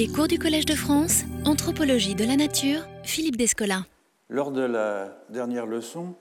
[0.00, 3.84] Les cours du Collège de France, Anthropologie de la Nature, Philippe Descola.
[4.30, 6.14] Lors de la dernière leçon,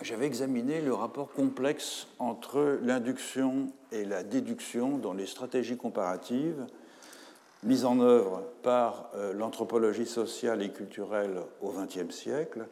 [0.00, 6.64] j'avais examiné le rapport complexe entre l'induction et la déduction dans les stratégies comparatives
[7.62, 12.64] mises en œuvre par euh, l'anthropologie sociale et culturelle au XXe siècle,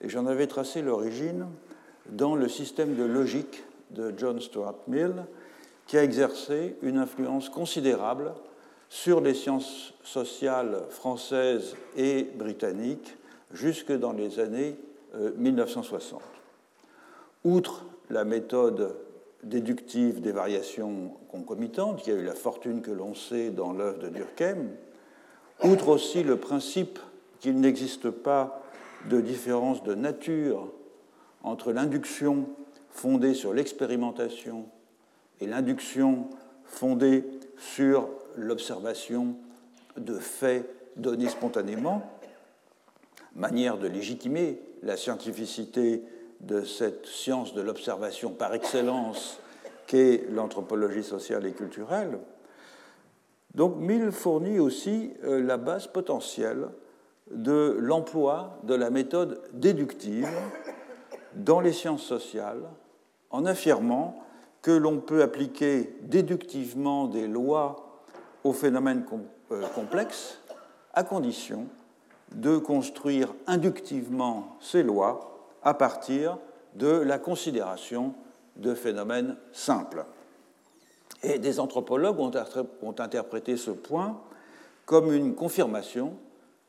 [0.00, 1.48] et j'en avais tracé l'origine
[2.10, 5.24] dans le système de logique de John Stuart Mill,
[5.88, 8.34] qui a exercé une influence considérable
[8.90, 13.16] sur les sciences sociales françaises et britanniques
[13.52, 14.76] jusque dans les années
[15.36, 16.20] 1960.
[16.20, 16.24] Euh,
[17.48, 18.96] Outre la méthode
[19.44, 24.08] déductive des variations concomitantes, qui a eu la fortune que l'on sait dans l'œuvre de
[24.08, 24.66] Durkheim,
[25.62, 26.98] outre aussi le principe
[27.38, 28.62] qu'il n'existe pas
[29.08, 30.68] de différence de nature
[31.42, 32.48] entre l'induction
[32.90, 34.66] fondée sur l'expérimentation
[35.40, 36.28] et l'induction
[36.64, 37.24] fondée
[37.56, 39.36] sur l'observation
[39.96, 42.02] de faits donnés spontanément,
[43.34, 46.02] manière de légitimer la scientificité
[46.40, 49.38] de cette science de l'observation par excellence
[49.86, 52.18] qu'est l'anthropologie sociale et culturelle.
[53.54, 56.68] Donc Mill fournit aussi euh, la base potentielle
[57.30, 60.28] de l'emploi de la méthode déductive
[61.34, 62.62] dans les sciences sociales
[63.30, 64.24] en affirmant
[64.62, 67.89] que l'on peut appliquer déductivement des lois
[68.44, 69.04] aux phénomènes
[69.52, 70.38] euh, complexes
[70.94, 71.66] à condition
[72.34, 76.38] de construire inductivement ces lois à partir
[76.74, 78.14] de la considération
[78.56, 80.04] de phénomènes simples.
[81.22, 82.30] Et des anthropologues ont,
[82.98, 84.20] interprété ce point
[84.86, 86.14] comme une confirmation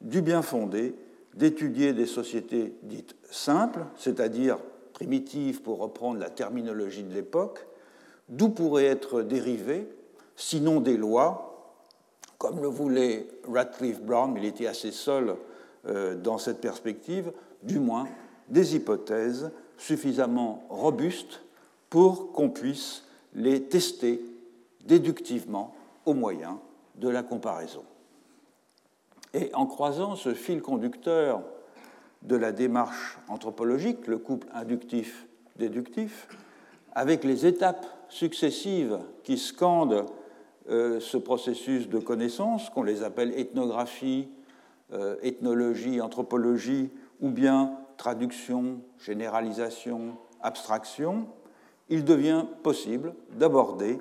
[0.02, 0.96] du bien fondé
[1.34, 4.58] d'étudier des sociétés dites simples, c'est-à-dire
[4.94, 7.66] primitives pour reprendre la terminologie de l'époque,
[8.30, 9.88] d'où pourraient être dérivées,
[10.36, 11.51] sinon des lois,
[12.42, 15.36] comme le voulait Radcliffe Brown, il était assez seul
[15.86, 18.08] euh, dans cette perspective, du moins
[18.50, 21.44] des hypothèses suffisamment robustes
[21.92, 23.04] pour qu'on puisse
[23.36, 24.26] les tester
[24.86, 25.76] déductivement
[26.08, 26.60] au moyen
[26.96, 27.84] de la comparaison.
[29.36, 31.44] Et en croisant ce fil conducteur
[32.24, 36.28] de la démarche anthropologique, le couple inductif-déductif,
[36.94, 40.08] avec les étapes successives qui scandent
[40.70, 44.30] ce processus de connaissance, qu'on les appelle ethnographie,
[44.94, 46.90] euh, ethnologie, anthropologie,
[47.22, 51.28] ou bien traduction, généralisation, abstraction,
[51.88, 54.00] il devient possible d'aborder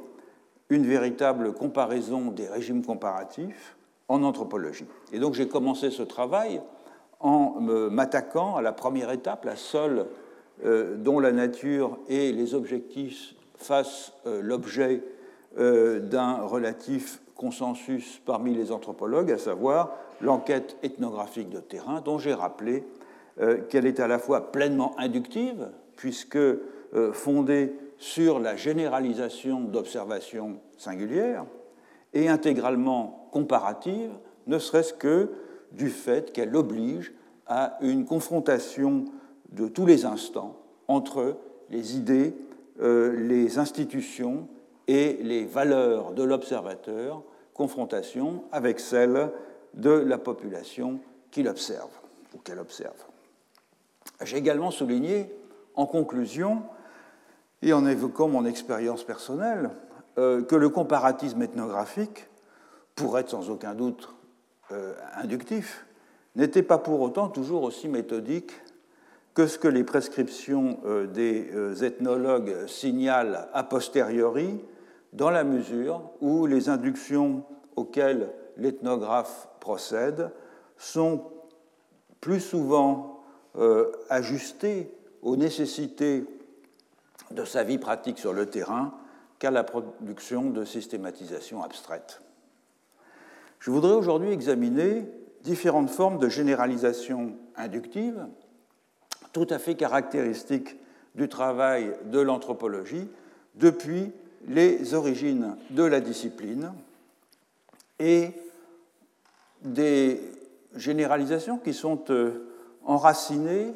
[0.69, 3.77] une véritable comparaison des régimes comparatifs
[4.09, 4.87] en anthropologie.
[5.13, 6.61] Et donc j'ai commencé ce travail
[7.21, 10.07] en m'attaquant à la première étape, la seule
[10.65, 15.20] euh, dont la nature et les objectifs fassent euh, l'objet euh,
[15.57, 22.85] d'un relatif consensus parmi les anthropologues, à savoir l'enquête ethnographique de terrain, dont j'ai rappelé
[23.41, 26.59] euh, qu'elle est à la fois pleinement inductive, puisque euh,
[27.13, 31.47] fondée sur la généralisation d'observations singulières,
[32.13, 34.11] et intégralement comparative,
[34.47, 35.31] ne serait-ce que
[35.73, 37.15] du fait qu'elle oblige
[37.47, 39.07] à une confrontation
[39.53, 40.57] de tous les instants
[40.89, 41.39] entre
[41.71, 42.35] les idées,
[42.83, 44.49] euh, les institutions
[44.91, 47.23] et les valeurs de l'observateur,
[47.55, 49.31] confrontation avec celles
[49.75, 50.99] de la population
[51.31, 51.91] qu'il observe
[52.35, 52.97] ou qu'elle observe.
[54.21, 55.33] J'ai également souligné,
[55.77, 56.65] en conclusion,
[57.63, 59.71] et en évoquant mon expérience personnelle,
[60.19, 62.27] euh, que le comparatisme ethnographique,
[62.97, 64.13] pour être sans aucun doute
[64.73, 65.87] euh, inductif,
[66.35, 68.51] n'était pas pour autant toujours aussi méthodique
[69.35, 74.61] que ce que les prescriptions euh, des ethnologues signalent a posteriori,
[75.13, 77.45] dans la mesure où les inductions
[77.77, 80.31] auxquelles l'ethnographe procède
[80.77, 81.25] sont
[82.21, 83.23] plus souvent
[83.57, 86.25] euh, ajusté aux nécessités
[87.31, 88.95] de sa vie pratique sur le terrain
[89.39, 92.21] qu'à la production de systématisation abstraite.
[93.59, 95.07] Je voudrais aujourd'hui examiner
[95.43, 98.27] différentes formes de généralisation inductive,
[99.33, 100.77] tout à fait caractéristiques
[101.15, 103.09] du travail de l'anthropologie
[103.55, 104.13] depuis
[104.47, 106.73] les origines de la discipline
[107.99, 108.31] et
[109.63, 110.21] des
[110.75, 112.47] généralisations qui sont euh,
[112.85, 113.75] enraciné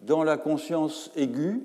[0.00, 1.62] dans la conscience aiguë,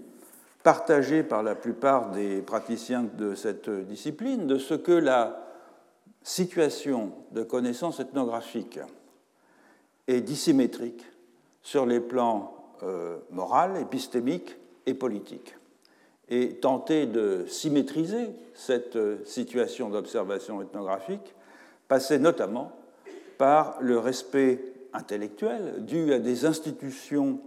[0.63, 5.45] partagée par la plupart des praticiens de cette discipline, de ce que la
[6.23, 8.79] situation de connaissance ethnographique
[10.07, 11.05] est dissymétrique
[11.61, 14.55] sur les plans euh, moral, épistémique
[14.85, 15.55] et politique.
[16.29, 21.33] Et tenter de symétriser cette situation d'observation ethnographique
[21.87, 22.71] passait notamment
[23.39, 24.59] par le respect
[24.93, 27.39] intellectuel dû à des institutions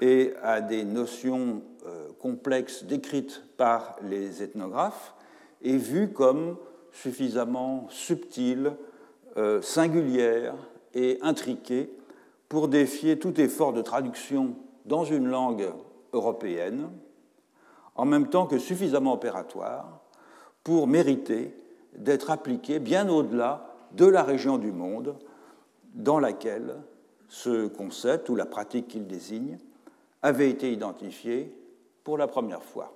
[0.00, 5.14] et à des notions euh, complexes décrites par les ethnographes
[5.62, 6.56] et vues comme
[6.92, 8.72] suffisamment subtiles,
[9.36, 10.54] euh, singulières
[10.94, 11.90] et intriquées
[12.48, 14.54] pour défier tout effort de traduction
[14.86, 15.70] dans une langue
[16.12, 16.88] européenne,
[17.98, 20.00] en même temps que suffisamment opératoire
[20.62, 21.54] pour mériter
[21.96, 25.16] d'être appliquées bien au-delà de la région du monde
[25.94, 26.76] dans laquelle
[27.28, 29.58] ce concept ou la pratique qu'il désigne
[30.22, 31.52] avait été identifié
[32.04, 32.94] pour la première fois.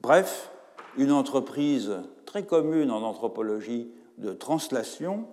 [0.00, 0.50] Bref,
[0.96, 1.92] une entreprise
[2.26, 5.26] très commune en anthropologie de translation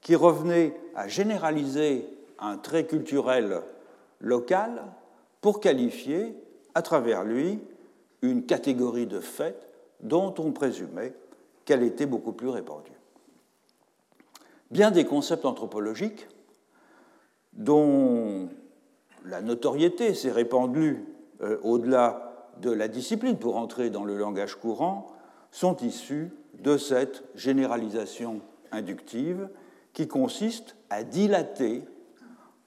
[0.00, 2.08] qui revenait à généraliser
[2.40, 3.62] un trait culturel
[4.20, 4.82] local
[5.40, 6.34] pour qualifier
[6.74, 7.60] à travers lui
[8.30, 9.68] une catégorie de faits
[10.00, 11.14] dont on présumait
[11.64, 12.92] qu'elle était beaucoup plus répandue.
[14.70, 16.28] Bien des concepts anthropologiques
[17.52, 18.48] dont
[19.24, 21.04] la notoriété s'est répandue
[21.42, 25.08] euh, au-delà de la discipline pour entrer dans le langage courant
[25.50, 26.30] sont issus
[26.62, 28.40] de cette généralisation
[28.72, 29.48] inductive
[29.92, 31.82] qui consiste à dilater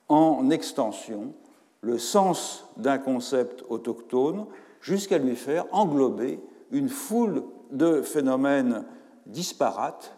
[0.08, 1.34] en extension
[1.82, 4.46] le sens d'un concept autochtone
[4.82, 6.40] jusqu'à lui faire englober
[6.72, 8.86] une foule de phénomènes
[9.26, 10.16] disparates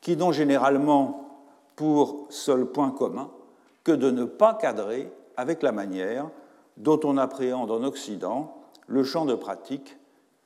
[0.00, 1.28] qui n'ont généralement
[1.76, 3.30] pour seul point commun
[3.84, 6.28] que de ne pas cadrer avec la manière
[6.76, 8.56] dont on appréhende en Occident
[8.86, 9.96] le champ de pratique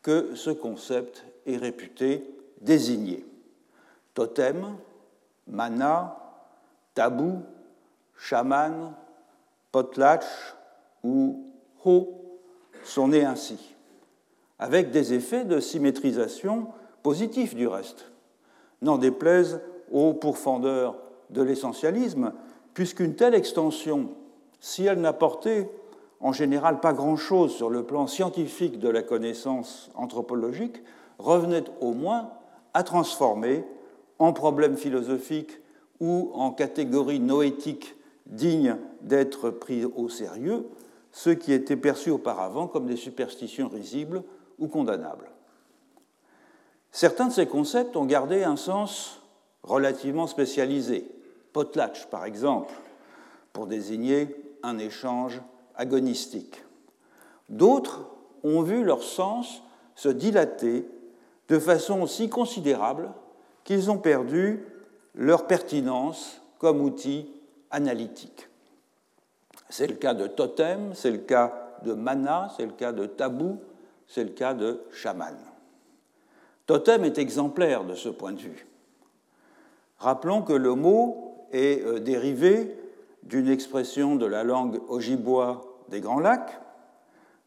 [0.02, 2.30] que ce concept est réputé
[2.60, 3.24] désigner.
[4.14, 4.76] Totem,
[5.46, 6.16] mana,
[6.94, 7.42] tabou,
[8.16, 8.94] chaman,
[9.72, 10.24] potlatch
[11.02, 11.44] ou
[11.84, 12.25] ho
[12.88, 13.74] sont nés ainsi,
[14.58, 16.68] avec des effets de symétrisation
[17.02, 18.10] positifs du reste.
[18.82, 19.60] N'en déplaise
[19.90, 20.98] aux pourfendeurs
[21.30, 22.32] de l'essentialisme,
[22.74, 24.10] puisqu'une telle extension,
[24.60, 25.70] si elle n'apportait
[26.20, 30.82] en général pas grand-chose sur le plan scientifique de la connaissance anthropologique,
[31.18, 32.30] revenait au moins
[32.74, 33.64] à transformer
[34.18, 35.60] en problème philosophique
[36.00, 37.96] ou en catégorie noétique
[38.26, 40.66] digne d'être pris au sérieux
[41.16, 44.22] ce qui était perçu auparavant comme des superstitions risibles
[44.58, 45.30] ou condamnables.
[46.92, 49.22] Certains de ces concepts ont gardé un sens
[49.62, 51.10] relativement spécialisé.
[51.54, 52.74] Potlatch, par exemple,
[53.54, 55.40] pour désigner un échange
[55.74, 56.62] agonistique.
[57.48, 58.04] D'autres
[58.44, 59.62] ont vu leur sens
[59.94, 60.86] se dilater
[61.48, 63.08] de façon si considérable
[63.64, 64.66] qu'ils ont perdu
[65.14, 67.30] leur pertinence comme outil
[67.70, 68.50] analytique.
[69.68, 71.52] C'est le cas de totem, c'est le cas
[71.84, 73.58] de mana, c'est le cas de tabou,
[74.06, 75.36] c'est le cas de chaman.
[76.66, 78.66] Totem est exemplaire de ce point de vue.
[79.98, 82.76] Rappelons que le mot est euh, dérivé
[83.22, 86.60] d'une expression de la langue ojibwa des Grands Lacs,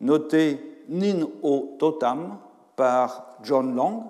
[0.02, 2.38] notée Nin o Totam
[2.76, 4.04] par John Long,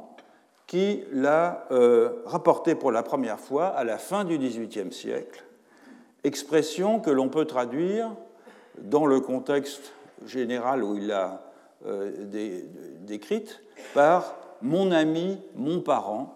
[0.68, 5.44] qui l'a euh, rapporté pour la première fois à la fin du XVIIIe siècle,
[6.24, 8.16] expression que l'on peut traduire
[8.78, 9.94] dans le contexte
[10.26, 11.44] général où il l'a
[11.86, 12.12] euh,
[13.02, 13.62] décrite
[13.94, 16.36] par mon ami, mon parent,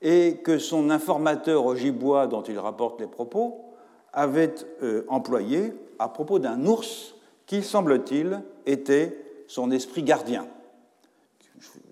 [0.00, 3.64] et que son informateur Ojibwa, dont il rapporte les propos,
[4.12, 7.14] avait euh, employé à propos d'un ours
[7.46, 10.46] qui, semble-t-il, était son esprit gardien,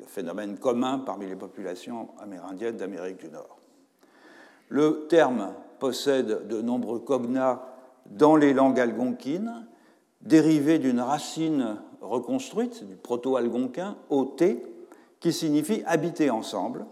[0.06, 3.58] phénomène commun parmi les populations amérindiennes d'Amérique du Nord.
[4.68, 7.66] Le terme possède de nombreux cognats
[8.06, 9.66] dans les langues algonquines,
[10.20, 14.44] dérivés d'une racine reconstruite, du proto-algonquin, OT,
[15.18, 16.87] qui signifie habiter ensemble,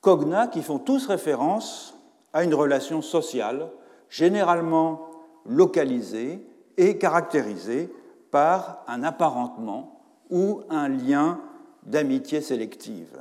[0.00, 1.98] cognats qui font tous référence
[2.32, 3.68] à une relation sociale
[4.08, 5.10] généralement
[5.44, 6.44] localisée
[6.76, 7.92] et caractérisée
[8.30, 11.40] par un apparentement ou un lien
[11.84, 13.20] d'amitié sélective.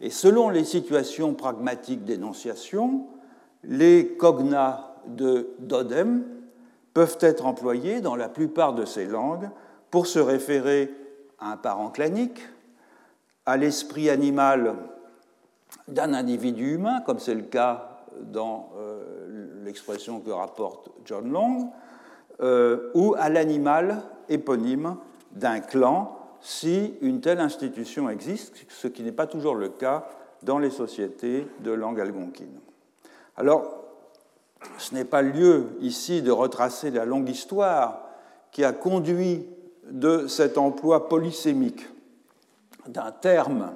[0.00, 3.06] Et selon les situations pragmatiques d'énonciation,
[3.66, 6.24] les cognats de Dodem
[6.94, 9.50] peuvent être employés dans la plupart de ces langues
[9.90, 10.92] pour se référer
[11.38, 12.40] à un parent clanique,
[13.44, 14.74] à l'esprit animal
[15.88, 21.70] d'un individu humain, comme c'est le cas dans euh, l'expression que rapporte John Long,
[22.40, 24.96] euh, ou à l'animal éponyme
[25.32, 30.06] d'un clan si une telle institution existe, ce qui n'est pas toujours le cas
[30.42, 32.60] dans les sociétés de langue algonquine.
[33.36, 33.84] Alors,
[34.78, 38.02] ce n'est pas lieu ici de retracer la longue histoire
[38.50, 39.46] qui a conduit
[39.90, 41.86] de cet emploi polysémique
[42.88, 43.72] d'un terme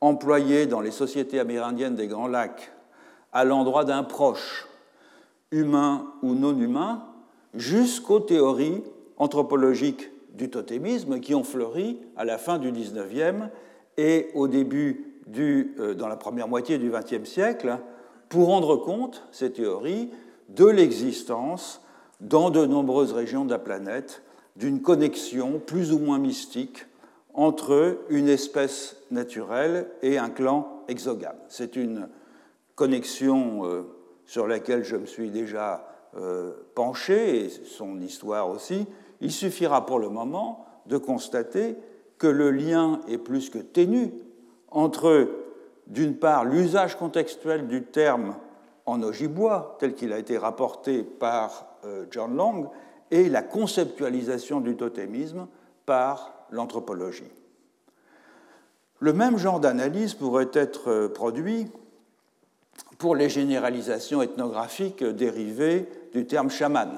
[0.00, 2.72] employé dans les sociétés amérindiennes des Grands Lacs
[3.32, 4.68] à l'endroit d'un proche,
[5.50, 7.06] humain ou non humain,
[7.54, 8.82] jusqu'aux théories
[9.16, 13.48] anthropologiques du totémisme qui ont fleuri à la fin du XIXe
[13.96, 17.78] et au début du, euh, dans la première moitié du XXe siècle,
[18.30, 20.08] pour rendre compte, ces théories,
[20.48, 21.82] de l'existence
[22.20, 24.22] dans de nombreuses régions de la planète
[24.56, 26.86] d'une connexion plus ou moins mystique
[27.34, 31.36] entre une espèce naturelle et un clan exogame.
[31.48, 32.08] C'est une
[32.76, 33.82] connexion euh,
[34.26, 38.86] sur laquelle je me suis déjà euh, penché, et son histoire aussi.
[39.20, 41.76] Il suffira pour le moment de constater
[42.18, 44.12] que le lien est plus que ténu
[44.70, 45.28] entre,
[45.90, 48.36] d'une part, l'usage contextuel du terme
[48.86, 52.70] en Ojibwa, tel qu'il a été rapporté par euh, John Long,
[53.10, 55.48] et la conceptualisation du totémisme
[55.84, 57.30] par l'anthropologie.
[59.00, 61.66] Le même genre d'analyse pourrait être euh, produit
[62.98, 66.90] pour les généralisations ethnographiques dérivées du terme chaman.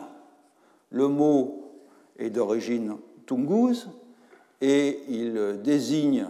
[0.91, 1.73] Le mot
[2.19, 3.89] est d'origine tungouse
[4.61, 6.27] et il désigne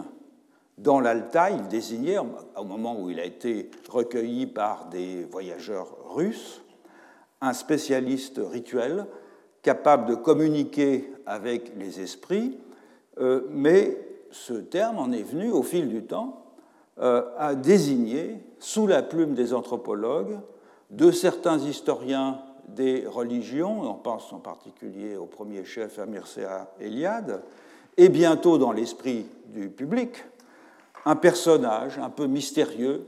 [0.83, 6.61] dans l'Altaï, il désignait, au moment où il a été recueilli par des voyageurs russes,
[7.39, 9.05] un spécialiste rituel
[9.61, 12.57] capable de communiquer avec les esprits,
[13.19, 13.97] euh, mais
[14.31, 16.43] ce terme en est venu au fil du temps
[16.99, 20.37] euh, à désigner, sous la plume des anthropologues,
[20.89, 27.41] de certains historiens des religions, on pense en particulier au premier chef à Mircea Eliade,
[27.95, 30.25] et bientôt dans l'esprit du public,
[31.05, 33.05] un personnage un peu mystérieux,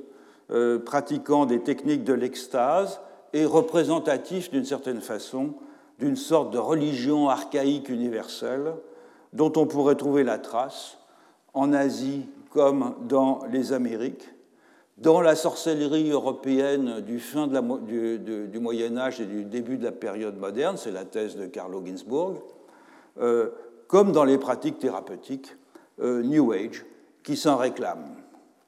[0.51, 2.99] euh, pratiquant des techniques de l'extase
[3.33, 5.55] et représentatif d'une certaine façon
[5.99, 8.73] d'une sorte de religion archaïque universelle
[9.33, 10.97] dont on pourrait trouver la trace
[11.53, 14.29] en Asie comme dans les Amériques,
[14.97, 20.37] dans la sorcellerie européenne du fin du, Moyen Âge et du début de la période
[20.37, 22.41] moderne, c'est la thèse de Carlo Ginzburg,
[23.19, 23.49] euh,
[23.87, 25.55] comme dans les pratiques thérapeutiques
[25.99, 26.85] euh, New Age,
[27.25, 28.15] qui s'en réclament.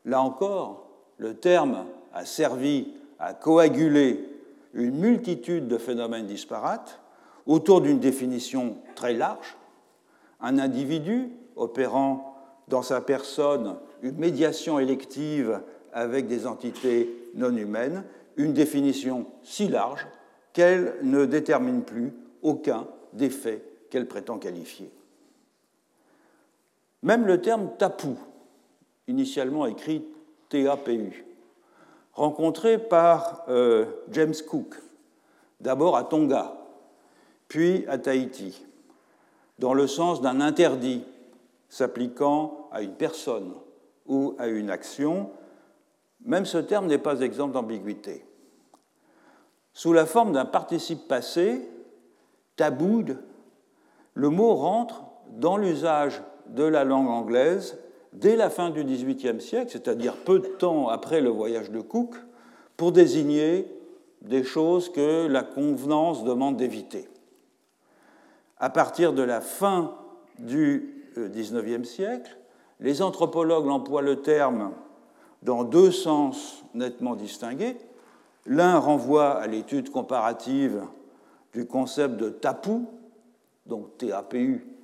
[0.03, 4.27] Là encore, le terme a servi à coaguler
[4.73, 6.99] une multitude de phénomènes disparates
[7.45, 9.55] autour d'une définition très large,
[10.41, 12.35] un individu opérant
[12.67, 15.61] dans sa personne une médiation élective
[15.93, 18.03] avec des entités non humaines,
[18.35, 20.05] une définition si large
[20.53, 22.11] qu'elle ne détermine plus
[22.41, 24.91] aucun des faits qu'elle prétend qualifier.
[27.03, 28.17] Même le terme tapou,
[29.07, 30.05] initialement écrit
[30.49, 31.25] TAPU,
[32.13, 34.75] rencontré par euh, James Cook,
[35.59, 36.53] d'abord à Tonga,
[37.47, 38.65] puis à Tahiti,
[39.59, 41.03] dans le sens d'un interdit
[41.69, 43.53] s'appliquant à une personne
[44.05, 45.31] ou à une action,
[46.25, 48.25] même ce terme n'est pas exempt d'ambiguïté.
[49.73, 51.69] Sous la forme d'un participe passé,
[52.55, 53.19] taboud,
[54.13, 57.77] le mot rentre dans l'usage de la langue anglaise
[58.19, 62.15] dès la fin du XVIIIe siècle, c'est-à-dire peu de temps après le voyage de Cook,
[62.75, 63.67] pour désigner
[64.21, 67.07] des choses que la convenance demande d'éviter.
[68.59, 69.95] À partir de la fin
[70.39, 72.37] du XIXe siècle,
[72.79, 74.71] les anthropologues emploient le terme
[75.43, 77.77] dans deux sens nettement distingués.
[78.45, 80.83] L'un renvoie à l'étude comparative
[81.53, 82.81] du concept de tapu,
[83.65, 84.76] donc TAPU,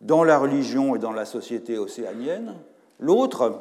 [0.00, 2.54] dans la religion et dans la société océanienne.
[2.98, 3.60] L'autre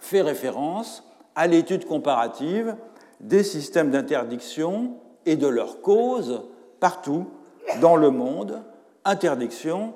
[0.00, 1.04] fait référence
[1.34, 2.76] à l'étude comparative
[3.20, 6.42] des systèmes d'interdiction et de leurs causes
[6.80, 7.26] partout
[7.80, 8.62] dans le monde,
[9.04, 9.92] interdiction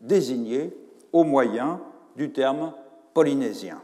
[0.00, 0.76] désignée
[1.12, 1.80] au moyen
[2.16, 2.72] du terme
[3.14, 3.80] polynésien.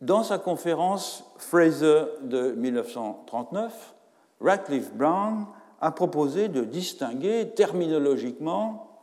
[0.00, 3.94] Dans sa conférence Fraser de 1939,
[4.40, 5.46] Radcliffe Brown
[5.80, 8.98] a proposé de distinguer terminologiquement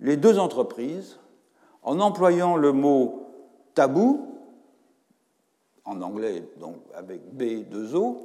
[0.00, 1.18] les deux entreprises
[1.82, 3.26] en employant le mot
[3.74, 4.26] tabou,
[5.84, 8.16] en anglais donc avec B2O,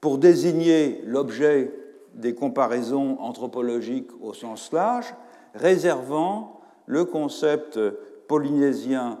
[0.00, 1.72] pour désigner l'objet
[2.14, 5.14] des comparaisons anthropologiques au sens large,
[5.54, 7.78] réservant le concept
[8.26, 9.18] polynésien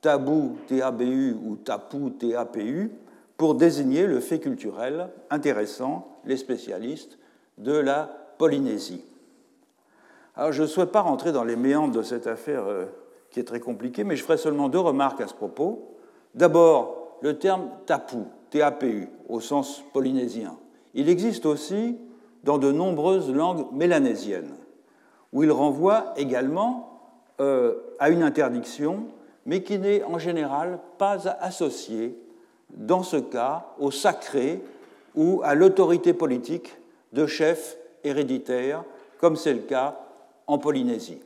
[0.00, 2.90] tabou TABU ou tapu TAPU
[3.36, 7.18] pour désigner le fait culturel intéressant les spécialistes
[7.58, 9.04] de la Polynésie.
[10.34, 12.86] Alors je ne souhaite pas rentrer dans les méandres de cette affaire euh,
[13.30, 15.96] qui est très compliquée, mais je ferai seulement deux remarques à ce propos.
[16.34, 20.56] D'abord, le terme tapu, TAPU, au sens polynésien.
[20.94, 21.98] Il existe aussi
[22.44, 24.54] dans de nombreuses langues mélanésiennes,
[25.32, 27.00] où il renvoie également
[27.40, 29.04] euh, à une interdiction,
[29.46, 32.18] mais qui n'est en général pas associée
[32.70, 34.62] dans ce cas, au sacré
[35.14, 36.74] ou à l'autorité politique
[37.12, 38.84] de chefs héréditaires,
[39.18, 39.98] comme c'est le cas
[40.46, 41.20] en Polynésie.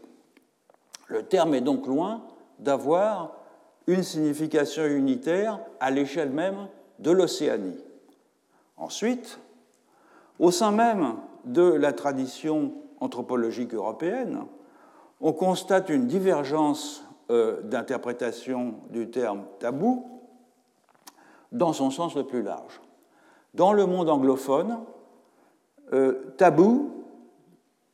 [1.09, 2.23] Le terme est donc loin
[2.59, 3.33] d'avoir
[3.87, 7.79] une signification unitaire à l'échelle même de l'Océanie.
[8.77, 9.39] Ensuite,
[10.39, 11.15] au sein même
[11.45, 14.45] de la tradition anthropologique européenne,
[15.21, 20.07] on constate une divergence euh, d'interprétation du terme tabou
[21.53, 22.81] dans son sens le plus large.
[23.55, 24.79] Dans le monde anglophone,
[26.37, 27.05] tabou,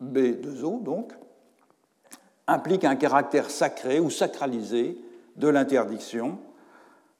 [0.02, 1.12] B2O donc,
[2.46, 4.98] implique un caractère sacré ou sacralisé
[5.36, 6.38] de l'interdiction,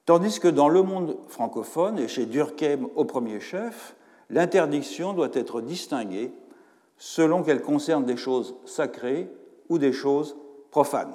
[0.04, 3.94] tandis que dans le monde francophone, et chez Durkheim au premier chef,
[4.30, 6.32] l'interdiction doit être distinguée
[6.96, 9.30] selon qu'elle concerne des choses sacrées
[9.68, 10.36] ou des choses
[10.70, 11.14] profanes.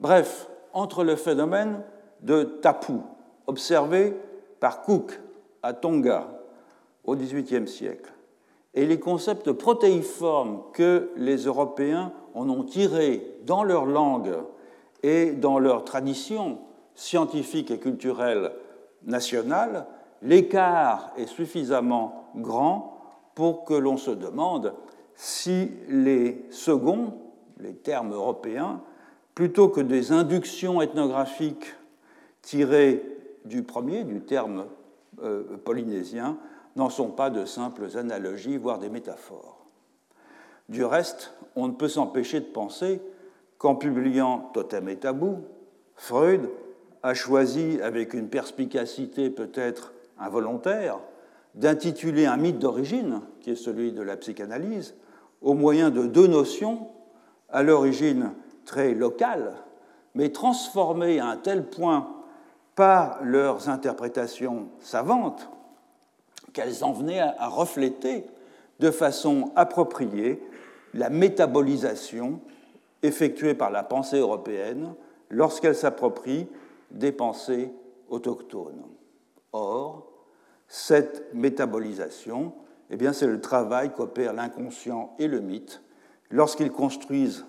[0.00, 1.82] Bref, entre le phénomène
[2.20, 2.94] de tapu,
[3.46, 4.14] observé
[4.60, 5.18] par Cook
[5.62, 6.28] à Tonga
[7.04, 8.12] au XVIIIe siècle,
[8.74, 14.36] et les concepts protéiformes que les Européens en ont tirés dans leur langue
[15.02, 16.58] et dans leur tradition
[16.94, 18.52] scientifique et culturelle
[19.04, 19.86] nationale,
[20.22, 22.98] l'écart est suffisamment grand
[23.34, 24.74] pour que l'on se demande
[25.14, 27.14] si les seconds,
[27.60, 28.80] les termes européens,
[29.34, 31.74] plutôt que des inductions ethnographiques
[32.42, 33.02] tirées
[33.44, 34.66] du premier, du terme
[35.22, 36.36] euh, polynésien,
[36.76, 39.66] n'en sont pas de simples analogies, voire des métaphores.
[40.68, 43.00] Du reste, on ne peut s'empêcher de penser
[43.56, 45.38] qu'en publiant Totem et Tabou,
[45.94, 46.50] Freud
[47.02, 50.98] a choisi, avec une perspicacité peut-être involontaire,
[51.54, 54.94] d'intituler un mythe d'origine, qui est celui de la psychanalyse,
[55.40, 56.88] au moyen de deux notions,
[57.50, 58.32] à l'origine
[58.64, 59.54] très locales,
[60.14, 62.08] mais transformées à un tel point
[62.74, 65.48] par leurs interprétations savantes
[66.52, 68.24] qu'elles en venaient à refléter
[68.80, 70.42] de façon appropriée
[70.94, 72.40] la métabolisation
[73.02, 74.94] effectuée par la pensée européenne
[75.30, 76.48] lorsqu'elle s'approprie
[76.90, 77.70] des pensées
[78.08, 78.82] autochtones.
[79.52, 80.10] Or,
[80.66, 82.52] cette métabolisation,
[82.90, 85.82] eh bien, c'est le travail qu'opèrent l'inconscient et le mythe
[86.30, 87.46] lorsqu'ils construisent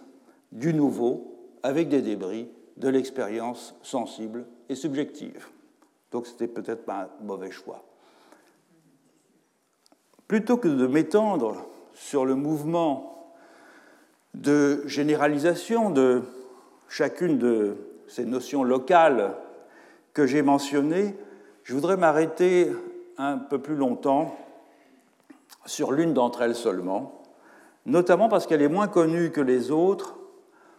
[0.52, 5.48] du nouveau avec des débris de l'expérience sensible et subjective.
[6.12, 7.89] Donc, c'était peut-être pas un mauvais choix.
[10.30, 11.66] Plutôt que de m'étendre
[11.96, 13.34] sur le mouvement
[14.36, 16.22] de généralisation de
[16.88, 19.34] chacune de ces notions locales
[20.14, 21.16] que j'ai mentionnées,
[21.64, 22.72] je voudrais m'arrêter
[23.18, 24.38] un peu plus longtemps
[25.66, 27.24] sur l'une d'entre elles seulement,
[27.88, 30.16] notamment parce qu'elle est moins connue que les autres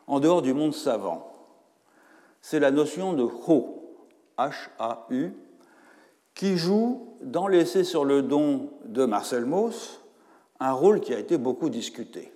[0.06, 1.32] en dehors du monde savant.
[2.40, 3.96] C'est la notion de Ho,
[4.38, 5.32] H-A-U,
[6.34, 10.00] qui joue dans l'essai sur le don de Marcel Mauss
[10.60, 12.32] un rôle qui a été beaucoup discuté.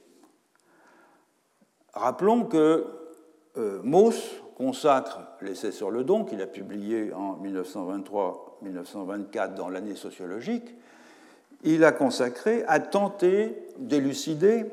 [1.92, 2.86] Rappelons que
[3.56, 7.38] euh, Mauss consacre l'essai sur le don qu'il a publié en
[8.64, 10.74] 1923-1924 dans l'année sociologique,
[11.62, 14.66] il a consacré à tenter d'élucider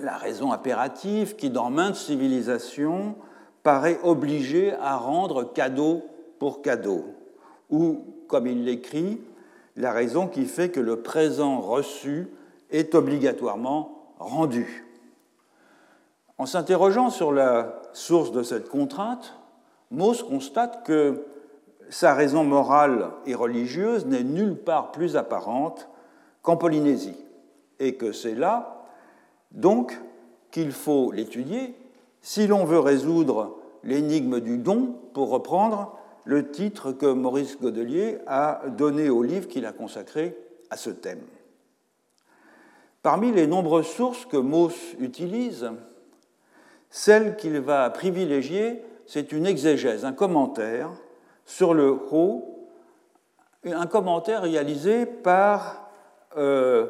[0.00, 3.16] la raison impérative qui, dans maintes civilisations,
[3.62, 6.02] paraît obligée à rendre cadeau
[6.38, 7.04] pour cadeau,
[7.70, 9.20] ou, comme il l'écrit,
[9.78, 12.28] la raison qui fait que le présent reçu
[12.70, 14.84] est obligatoirement rendu.
[16.36, 19.34] En s'interrogeant sur la source de cette contrainte,
[19.90, 21.24] Mauss constate que
[21.90, 25.88] sa raison morale et religieuse n'est nulle part plus apparente
[26.42, 27.16] qu'en Polynésie,
[27.78, 28.84] et que c'est là,
[29.52, 29.98] donc,
[30.50, 31.74] qu'il faut l'étudier
[32.20, 35.97] si l'on veut résoudre l'énigme du don, pour reprendre
[36.28, 40.36] le titre que Maurice Godelier a donné au livre qu'il a consacré
[40.68, 41.22] à ce thème.
[43.02, 45.70] Parmi les nombreuses sources que Mauss utilise,
[46.90, 50.90] celle qu'il va privilégier, c'est une exégèse, un commentaire
[51.46, 52.68] sur le Ho,
[53.64, 55.88] un commentaire réalisé par
[56.36, 56.88] euh,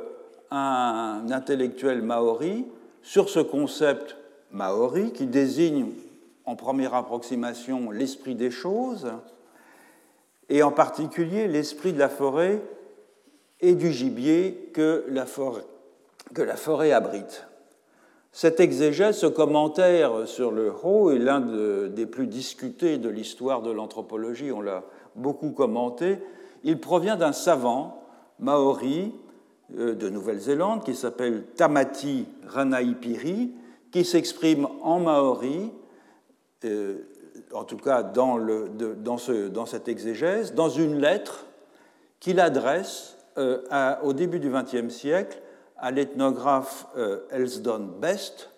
[0.51, 2.67] un intellectuel maori
[3.03, 4.17] sur ce concept
[4.51, 5.93] maori qui désigne
[6.49, 9.13] en première approximation l'esprit des choses,
[10.49, 12.63] et en particulier l'esprit de la forêt
[13.61, 17.47] et du gibier que la forêt, abrite.
[18.33, 21.41] Cet exégèse, ce commentaire sur le Ho est l'un
[21.89, 24.85] des plus discutés de l'histoire de l'anthropologie, on l'a
[25.17, 26.19] beaucoup commenté.
[26.65, 28.05] Il provient d'un savant
[28.39, 29.13] maori
[29.77, 33.53] euh, de Nouvelle-Zélande qui s'appelle Tamati Ranaipiri,
[33.93, 35.73] qui s'exprime en maori,
[36.65, 37.05] euh,
[37.53, 38.37] en tout cas dans,
[39.67, 41.47] cette exégèse, dans une lettre
[42.19, 43.63] qu'il adresse euh,
[44.03, 45.41] au début du XXe siècle
[45.77, 48.51] à l'ethnographe euh, Elsdon Best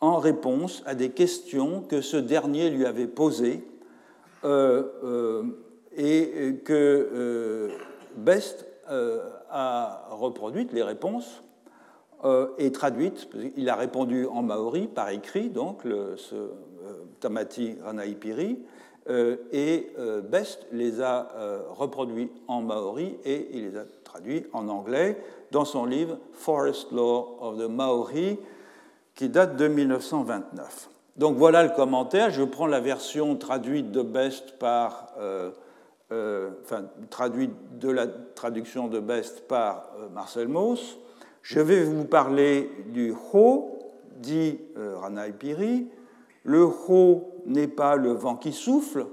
[0.00, 3.64] en réponse à des questions que ce dernier lui avait posées
[4.44, 4.48] et
[6.64, 7.70] que
[8.16, 11.42] Best a reproduites, les réponses,
[12.58, 13.28] et traduites.
[13.56, 16.50] Il a répondu en maori par écrit, donc ce
[17.20, 18.58] Tamati Ranaipiri,
[19.08, 24.46] euh, et euh, Best les a euh, reproduits en maori et il les a traduits
[24.52, 25.22] en anglais
[25.52, 28.36] dans son livre Forest Law of the Maori
[29.14, 30.90] qui date de 1929.
[31.16, 32.30] Donc voilà le commentaire.
[32.30, 35.14] Je prends la version traduite de Best par,
[36.10, 40.98] enfin traduite de la traduction de Best par Marcel Mauss.
[41.42, 43.78] Je vais vous parler du Ho,
[44.18, 45.88] dit Ranaipiri, Piri,
[46.46, 49.06] le ho n'est pas le vent qui souffle.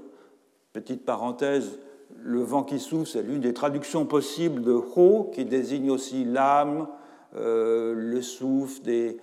[0.72, 1.80] Petite parenthèse,
[2.22, 6.86] le vent qui souffle, c'est l'une des traductions possibles de ho, qui désigne aussi l'âme,
[7.34, 9.18] euh, le souffle des,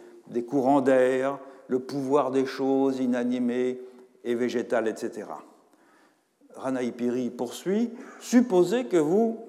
[0.45, 3.79] courants d'air, le pouvoir des choses inanimées
[4.25, 5.27] et végétales, etc.
[6.55, 9.39] Ranaipiri poursuit Supposez que vous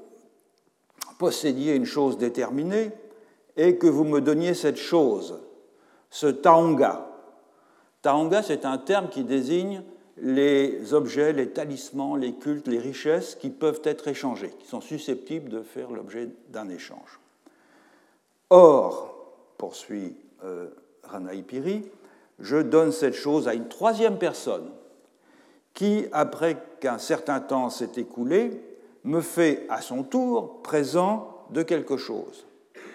[1.18, 2.92] possédiez une chose déterminée
[3.56, 5.40] et que vous me donniez cette chose,
[6.10, 7.11] ce taonga,
[8.02, 9.82] Taonga, c'est un terme qui désigne
[10.18, 15.48] les objets, les talismans, les cultes, les richesses qui peuvent être échangés, qui sont susceptibles
[15.48, 17.20] de faire l'objet d'un échange.
[18.50, 19.14] Or,
[19.56, 20.68] poursuit euh,
[21.04, 21.84] Ranaipiri,
[22.38, 24.68] je donne cette chose à une troisième personne
[25.74, 28.62] qui, après qu'un certain temps s'est écoulé,
[29.04, 32.46] me fait à son tour présent de quelque chose.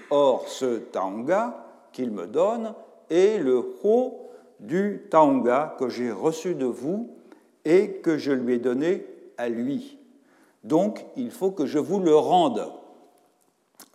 [0.10, 2.74] Or, ce taonga qu'il me donne
[3.10, 4.27] est le ho
[4.60, 7.10] du taonga que j'ai reçu de vous
[7.65, 9.06] et que je lui ai donné
[9.38, 9.98] à lui.
[10.63, 12.72] Donc, il faut que je vous le rende.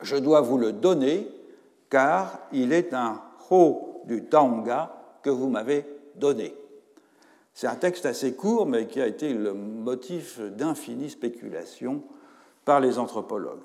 [0.00, 1.28] Je dois vous le donner
[1.90, 3.20] car il est un
[3.50, 5.84] ho du taonga que vous m'avez
[6.16, 6.54] donné.
[7.54, 12.02] C'est un texte assez court, mais qui a été le motif d'infinies spéculations
[12.64, 13.60] par les anthropologues.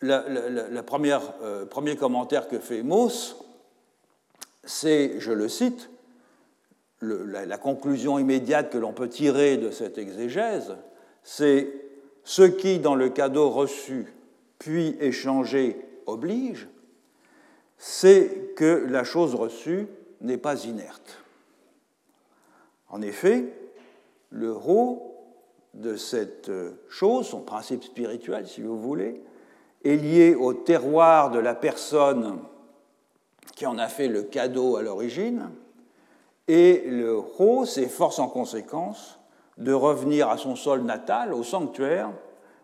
[0.00, 3.45] Le euh, premier commentaire que fait Mauss
[4.66, 5.90] c'est, je le cite,
[7.00, 10.76] la, conclusion immédiate que l'on peut tirer de cette exégèse,
[11.22, 11.72] c'est
[12.24, 14.12] ce qui, dans le cadeau reçu
[14.58, 15.76] puis échangé,
[16.06, 16.68] oblige,
[17.78, 19.86] c'est que la chose reçue
[20.20, 21.22] n'est pas inerte.
[22.88, 23.52] En effet,
[24.30, 24.98] le rôle
[25.74, 26.50] de cette
[26.88, 29.20] chose, son principe spirituel, si vous voulez,
[29.84, 32.38] est lié au terroir de la personne
[33.56, 35.48] qui en a fait le cadeau à l'origine,
[36.46, 39.18] et le Ho s'efforce en conséquence
[39.58, 42.10] de revenir à son sol natal, au sanctuaire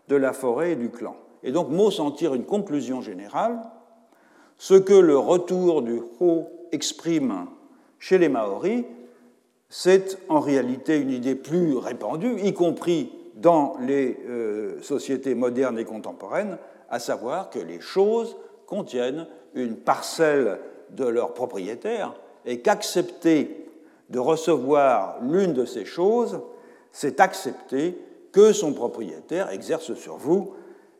[0.07, 1.17] de la forêt et du clan.
[1.41, 3.59] Et donc Mo en tire une conclusion générale.
[4.57, 7.47] Ce que le retour du Ho exprime
[7.99, 8.85] chez les Maoris,
[9.69, 15.85] c'est en réalité une idée plus répandue, y compris dans les euh, sociétés modernes et
[15.85, 19.25] contemporaines, à savoir que les choses contiennent
[19.55, 20.59] une parcelle
[20.93, 22.13] de leur propriétaire
[22.45, 23.67] et qu'accepter
[24.09, 26.41] de recevoir l'une de ces choses,
[26.91, 27.97] c'est accepter
[28.31, 30.53] que son propriétaire exerce sur vous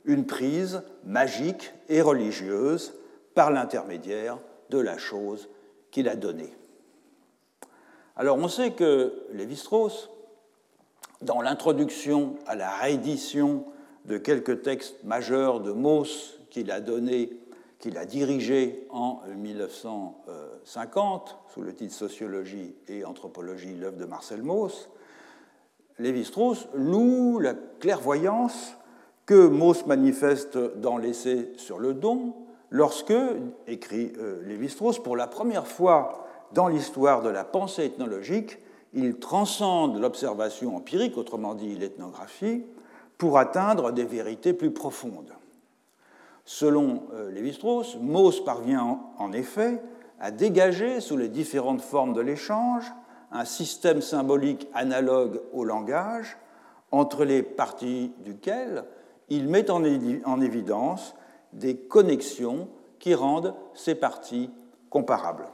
[0.05, 2.93] une prise magique et religieuse
[3.35, 4.37] par l'intermédiaire
[4.69, 5.49] de la chose
[5.91, 6.53] qu'il a donnée.
[8.15, 10.09] Alors on sait que Lévi-Strauss,
[11.21, 13.65] dans l'introduction à la réédition
[14.05, 17.31] de quelques textes majeurs de Mauss qu'il a donnés
[17.83, 24.89] qu'il a dirigé en 1950 sous le titre Sociologie et anthropologie, l'œuvre de Marcel Mauss,
[25.99, 28.77] Lévi-Strauss loue la clairvoyance
[29.25, 32.33] que Mauss manifeste dans l'essai sur le don
[32.69, 33.11] lorsque,
[33.67, 38.59] écrit euh, Lévi-Strauss, pour la première fois dans l'histoire de la pensée ethnologique,
[38.93, 42.63] il transcende l'observation empirique, autrement dit l'ethnographie,
[43.17, 45.33] pour atteindre des vérités plus profondes.
[46.45, 49.81] Selon euh, Lévi-Strauss, Mauss parvient en effet
[50.19, 52.91] à dégager sous les différentes formes de l'échange
[53.31, 56.37] un système symbolique analogue au langage,
[56.91, 58.85] entre les parties duquel
[59.29, 59.83] il met en
[60.41, 61.15] évidence
[61.51, 64.51] des connexions qui rendent ces parties
[64.91, 65.47] comparables.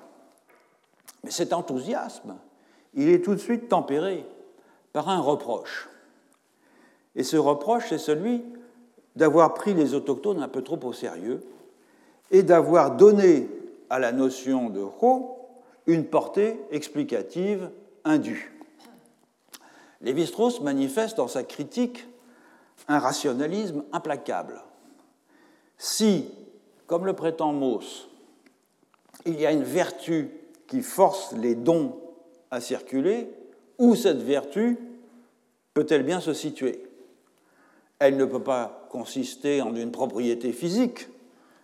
[1.23, 2.35] Mais cet enthousiasme,
[2.93, 4.25] il est tout de suite tempéré
[4.91, 5.89] par un reproche.
[7.15, 8.43] Et ce reproche, c'est celui
[9.19, 11.43] d'avoir pris les autochtones un peu trop au sérieux
[12.31, 13.49] et d'avoir donné
[13.89, 15.35] à la notion de Ho
[15.87, 17.69] une portée explicative
[18.05, 18.57] indue.
[20.01, 22.07] Lévi-Strauss manifeste dans sa critique
[22.87, 24.63] un rationalisme implacable.
[25.77, 26.29] Si,
[26.87, 28.07] comme le prétend Mauss,
[29.25, 30.29] il y a une vertu
[30.67, 31.99] qui force les dons
[32.51, 33.29] à circuler,
[33.77, 34.77] où cette vertu
[35.73, 36.88] peut-elle bien se situer?
[37.99, 41.09] Elle ne peut pas consister en une propriété physique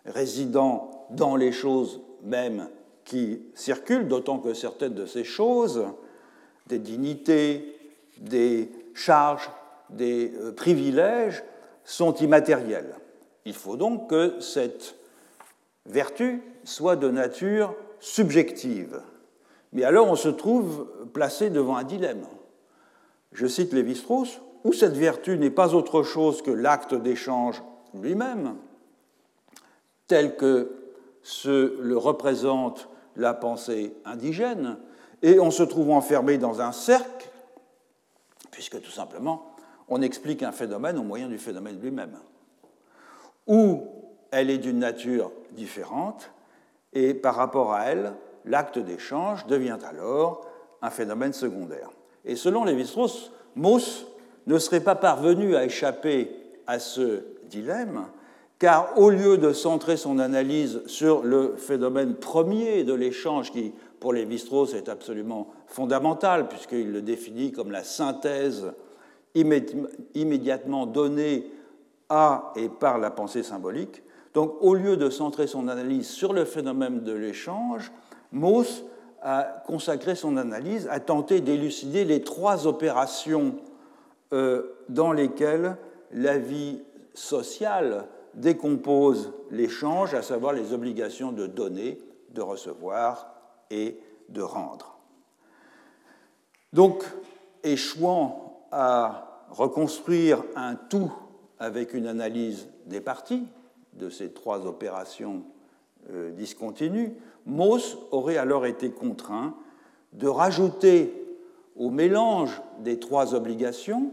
[0.05, 2.69] résidant dans les choses mêmes
[3.05, 5.85] qui circulent, d'autant que certaines de ces choses,
[6.67, 7.77] des dignités,
[8.17, 9.49] des charges,
[9.89, 11.43] des euh, privilèges,
[11.83, 12.95] sont immatériels.
[13.45, 14.95] Il faut donc que cette
[15.85, 19.01] vertu soit de nature subjective.
[19.71, 22.25] Mais alors on se trouve placé devant un dilemme.
[23.33, 27.61] Je cite Lévi-Strauss, où cette vertu n'est pas autre chose que l'acte d'échange
[27.93, 28.55] lui-même,
[30.07, 30.71] tel que
[31.21, 34.77] se le représente la pensée indigène,
[35.21, 37.29] et on se trouve enfermé dans un cercle,
[38.49, 39.51] puisque tout simplement,
[39.87, 42.17] on explique un phénomène au moyen du phénomène lui-même,
[43.45, 43.83] ou
[44.31, 46.31] elle est d'une nature différente,
[46.91, 48.13] et par rapport à elle,
[48.45, 50.47] l'acte d'échange devient alors
[50.81, 51.91] un phénomène secondaire.
[52.25, 54.07] Et selon Lévi-Strauss, Mauss
[54.47, 56.31] ne serait pas parvenu à échapper
[56.67, 58.05] à ce dilemme,
[58.59, 64.13] car au lieu de centrer son analyse sur le phénomène premier de l'échange, qui pour
[64.13, 68.73] Lévi-Strauss est absolument fondamental, puisqu'il le définit comme la synthèse
[69.33, 71.51] immédiatement donnée
[72.09, 74.03] à et par la pensée symbolique,
[74.33, 77.91] donc au lieu de centrer son analyse sur le phénomène de l'échange,
[78.31, 78.83] Mauss
[79.21, 83.55] a consacré son analyse à tenter d'élucider les trois opérations
[84.89, 85.77] dans lesquelles
[86.11, 86.81] la vie
[87.13, 91.99] sociale décompose l'échange, à savoir les obligations de donner,
[92.31, 93.33] de recevoir
[93.69, 93.97] et
[94.29, 94.99] de rendre.
[96.73, 97.03] Donc,
[97.63, 101.11] échouant à reconstruire un tout
[101.59, 103.47] avec une analyse des parties
[103.93, 105.43] de ces trois opérations
[106.11, 107.13] euh, discontinues,
[107.45, 109.55] Mauss aurait alors été contraint
[110.13, 111.13] de rajouter
[111.77, 114.11] au mélange des trois obligations,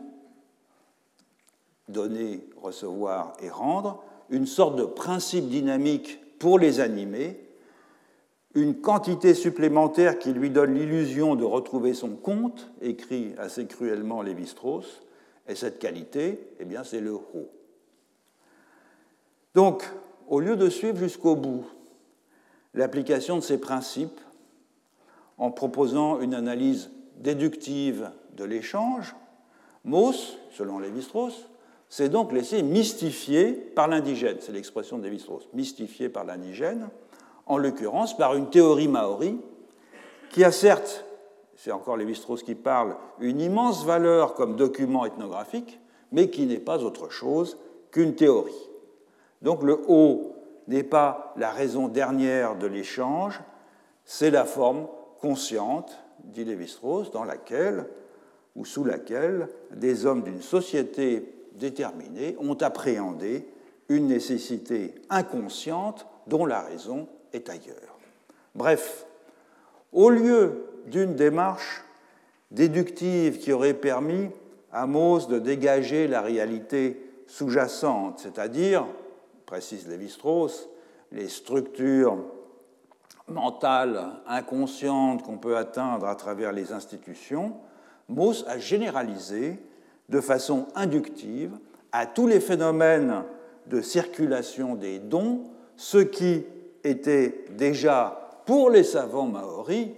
[1.88, 7.38] donner, recevoir et rendre, une sorte de principe dynamique pour les animer,
[8.54, 15.02] une quantité supplémentaire qui lui donne l'illusion de retrouver son compte, écrit assez cruellement Lévi-Strauss,
[15.48, 17.50] et cette qualité, eh bien, c'est le haut.
[19.54, 19.84] Donc,
[20.28, 21.64] au lieu de suivre jusqu'au bout
[22.74, 24.20] l'application de ces principes
[25.38, 29.14] en proposant une analyse déductive de l'échange,
[29.84, 31.48] Mauss, selon Lévi-Strauss,
[31.92, 36.88] s'est donc laissé mystifier par l'indigène, c'est l'expression de Lévi-Strauss, mystifié par l'indigène,
[37.44, 39.38] en l'occurrence par une théorie maori
[40.30, 41.04] qui a certes,
[41.54, 45.80] c'est encore Lévi-Strauss qui parle, une immense valeur comme document ethnographique,
[46.12, 47.58] mais qui n'est pas autre chose
[47.90, 48.70] qu'une théorie.
[49.42, 50.34] Donc le haut
[50.68, 53.38] n'est pas la raison dernière de l'échange,
[54.06, 54.86] c'est la forme
[55.20, 57.84] consciente, dit Lévi-Strauss, dans laquelle
[58.56, 63.46] ou sous laquelle des hommes d'une société déterminée ont appréhendé
[63.88, 67.98] une nécessité inconsciente dont la raison est ailleurs.
[68.54, 69.06] Bref,
[69.92, 71.84] au lieu d'une démarche
[72.50, 74.28] déductive qui aurait permis
[74.72, 78.86] à Mauss de dégager la réalité sous-jacente, c'est-à-dire
[79.46, 80.68] précise Lévi-Strauss,
[81.12, 82.18] les structures
[83.28, 87.54] mentales inconscientes qu'on peut atteindre à travers les institutions,
[88.08, 89.58] Mauss a généralisé
[90.12, 91.58] de façon inductive
[91.90, 93.24] à tous les phénomènes
[93.66, 95.44] de circulation des dons
[95.76, 96.44] ce qui
[96.84, 99.88] était déjà pour les savants maoris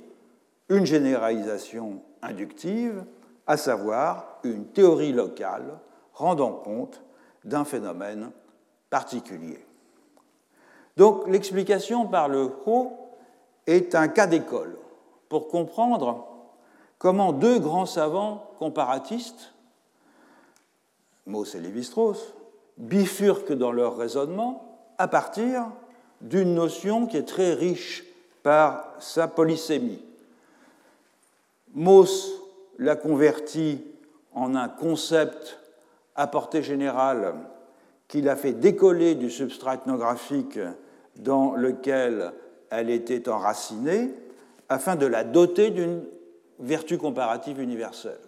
[0.69, 3.05] une généralisation inductive,
[3.47, 5.79] à savoir une théorie locale
[6.13, 7.03] rendant compte
[7.45, 8.31] d'un phénomène
[8.89, 9.67] particulier.
[10.97, 12.93] Donc l'explication par le haut
[13.67, 14.79] est un cas d'école
[15.29, 16.29] pour comprendre
[16.99, 19.54] comment deux grands savants comparatistes,
[21.27, 22.35] Mauss et Lévi-Strauss,
[22.77, 25.67] bifurquent dans leur raisonnement à partir
[26.21, 28.05] d'une notion qui est très riche
[28.43, 30.03] par sa polysémie.
[31.73, 32.31] Mauss
[32.79, 33.83] l'a convertie
[34.33, 35.59] en un concept
[36.15, 37.35] à portée générale
[38.09, 40.59] qu'il a fait décoller du substrat ethnographique
[41.17, 42.33] dans lequel
[42.71, 44.13] elle était enracinée,
[44.69, 46.03] afin de la doter d'une
[46.59, 48.19] vertu comparative universelle.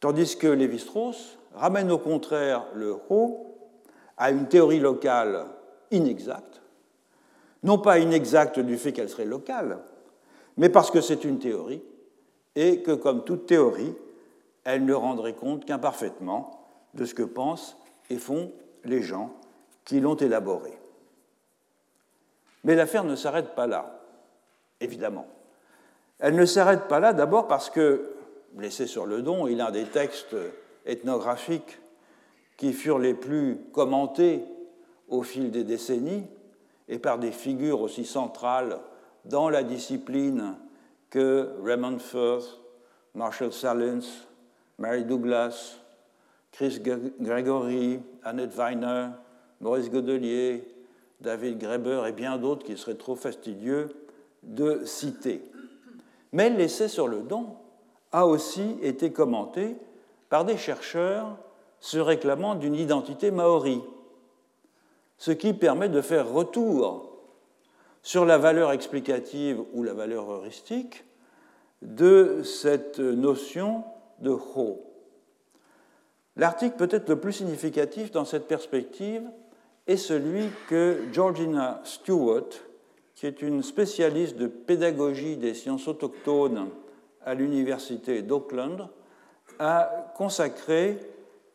[0.00, 3.56] Tandis que Lévi-Strauss ramène au contraire le Ho
[4.16, 5.46] à une théorie locale
[5.90, 6.60] inexacte,
[7.62, 9.78] non pas inexacte du fait qu'elle serait locale,
[10.56, 11.82] mais parce que c'est une théorie
[12.54, 13.94] et que, comme toute théorie,
[14.64, 17.76] elle ne rendrait compte qu'imparfaitement de ce que pensent
[18.08, 18.52] et font
[18.84, 19.32] les gens
[19.84, 20.72] qui l'ont élaboré.
[22.64, 24.00] Mais l'affaire ne s'arrête pas là,
[24.80, 25.26] évidemment.
[26.18, 28.12] Elle ne s'arrête pas là d'abord parce que
[28.52, 30.34] Blessé sur le don est l'un des textes
[30.86, 31.78] ethnographiques
[32.56, 34.42] qui furent les plus commentés
[35.08, 36.24] au fil des décennies
[36.88, 38.80] et par des figures aussi centrales
[39.24, 40.56] dans la discipline
[41.10, 42.60] que Raymond Firth,
[43.14, 44.06] Marshall Salins,
[44.78, 45.78] Mary Douglas,
[46.52, 46.80] Chris
[47.20, 49.08] Gregory, Annette Weiner,
[49.60, 50.66] Maurice Godelier,
[51.20, 53.88] David Graeber et bien d'autres qui seraient trop fastidieux
[54.42, 55.42] de citer.
[56.32, 57.56] Mais l'essai sur le don
[58.12, 59.76] a aussi été commenté
[60.28, 61.36] par des chercheurs
[61.80, 63.80] se réclamant d'une identité maori,
[65.18, 67.12] ce qui permet de faire retour
[68.02, 71.04] sur la valeur explicative ou la valeur heuristique
[71.82, 73.84] de cette notion
[74.20, 74.82] de ho.
[76.36, 79.22] L'article peut-être le plus significatif dans cette perspective
[79.86, 82.50] est celui que Georgina Stewart,
[83.14, 86.68] qui est une spécialiste de pédagogie des sciences autochtones
[87.24, 88.88] à l'université d'Auckland,
[89.58, 90.98] a consacré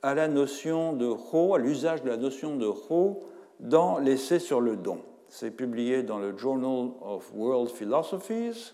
[0.02, 3.20] à la notion de Ho, à l'usage de la notion de Ho
[3.60, 5.00] dans l'essai sur le don.
[5.28, 8.74] C'est publié dans le Journal of World Philosophies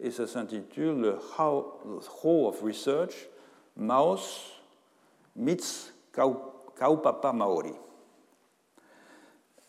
[0.00, 3.28] et ça s'intitule le Ho of Research,
[3.76, 4.52] Mouse
[5.36, 7.74] meets Kaupapa Maori.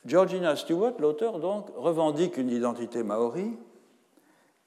[0.05, 3.53] Georgina Stewart, l'auteur, donc, revendique une identité maori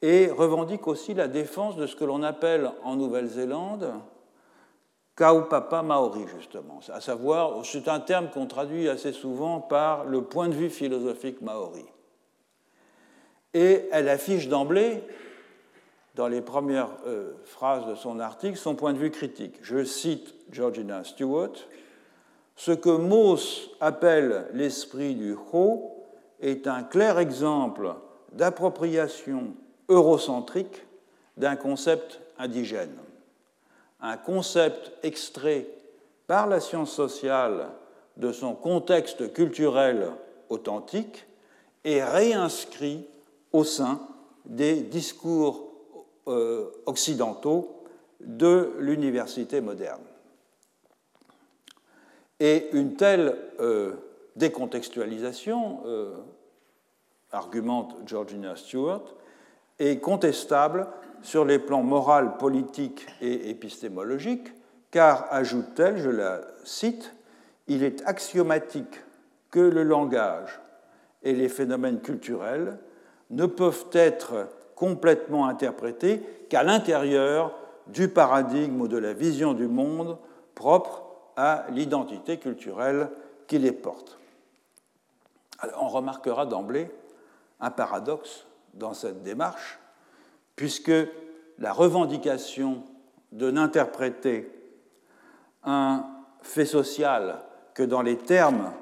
[0.00, 3.92] et revendique aussi la défense de ce que l'on appelle en Nouvelle-Zélande
[5.16, 6.81] Kaupapa Maori, justement.
[6.92, 11.40] À savoir, c'est un terme qu'on traduit assez souvent par le point de vue philosophique
[11.40, 11.87] maori.
[13.55, 15.02] Et elle affiche d'emblée,
[16.14, 19.55] dans les premières euh, phrases de son article, son point de vue critique.
[19.62, 21.52] Je cite Georgina Stewart
[22.55, 25.92] Ce que Mauss appelle l'esprit du Ho
[26.40, 27.94] est un clair exemple
[28.33, 29.55] d'appropriation
[29.88, 30.85] eurocentrique
[31.37, 32.96] d'un concept indigène.
[34.00, 35.66] Un concept extrait
[36.26, 37.68] par la science sociale
[38.16, 40.11] de son contexte culturel
[40.48, 41.26] authentique
[41.85, 43.06] et réinscrit
[43.52, 44.00] au sein
[44.44, 45.72] des discours
[46.28, 47.85] euh, occidentaux
[48.20, 50.02] de l'université moderne.
[52.40, 53.94] Et une telle euh,
[54.37, 56.14] décontextualisation, euh,
[57.32, 59.14] argumente Georgina Stewart,
[59.78, 60.87] est contestable
[61.26, 64.46] sur les plans moral, politique et épistémologique,
[64.92, 67.16] car, ajoute-t-elle, je la cite,
[67.66, 69.02] il est axiomatique
[69.50, 70.60] que le langage
[71.24, 72.78] et les phénomènes culturels
[73.30, 77.58] ne peuvent être complètement interprétés qu'à l'intérieur
[77.88, 80.18] du paradigme ou de la vision du monde
[80.54, 81.02] propre
[81.36, 83.10] à l'identité culturelle
[83.48, 84.16] qui les porte.
[85.80, 86.88] on remarquera d'emblée
[87.58, 89.80] un paradoxe dans cette démarche,
[90.57, 90.92] puisque
[91.59, 92.83] la revendication
[93.33, 94.51] de n'interpréter
[95.64, 96.05] un
[96.42, 97.40] fait social
[97.75, 98.73] que dans les termes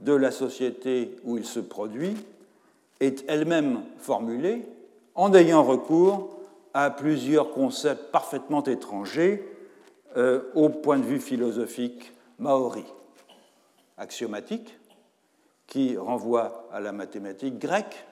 [0.00, 2.16] de la société où il se produit
[3.00, 4.66] est elle-même formulée
[5.14, 6.38] en ayant recours
[6.74, 9.48] à plusieurs concepts parfaitement étrangers
[10.16, 12.84] euh, au point de vue philosophique maori.
[13.98, 14.78] Axiomatique,
[15.66, 18.06] qui renvoie à la mathématique grecque,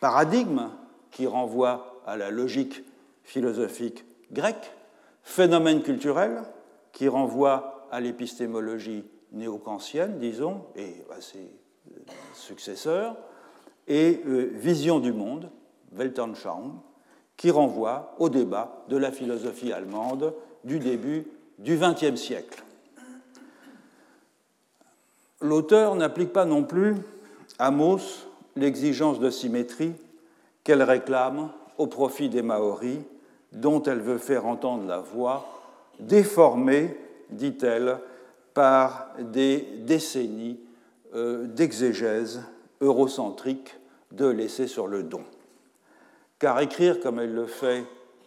[0.00, 0.68] paradigme
[1.12, 2.84] qui renvoie à la logique
[3.24, 4.72] philosophique grecque,
[5.22, 6.42] phénomène culturel
[6.92, 11.50] qui renvoie à l'épistémologie néo-kantienne, disons, et à ses
[12.34, 13.16] successeurs,
[13.88, 15.50] et euh, vision du monde,
[15.92, 16.72] Weltanschauung,
[17.36, 20.32] qui renvoie au débat de la philosophie allemande
[20.64, 21.26] du début
[21.58, 22.62] du XXe siècle.
[25.40, 26.94] L'auteur n'applique pas non plus
[27.58, 29.92] à Mauss l'exigence de symétrie
[30.64, 33.00] qu'elle réclame au profit des Maoris,
[33.52, 35.46] dont elle veut faire entendre la voix,
[36.00, 36.96] déformée,
[37.30, 37.98] dit-elle,
[38.54, 40.58] par des décennies
[41.14, 42.42] euh, d'exégèse
[42.80, 43.74] eurocentrique
[44.12, 45.24] de l'essai sur le don.
[46.38, 47.84] Car écrire comme elle le fait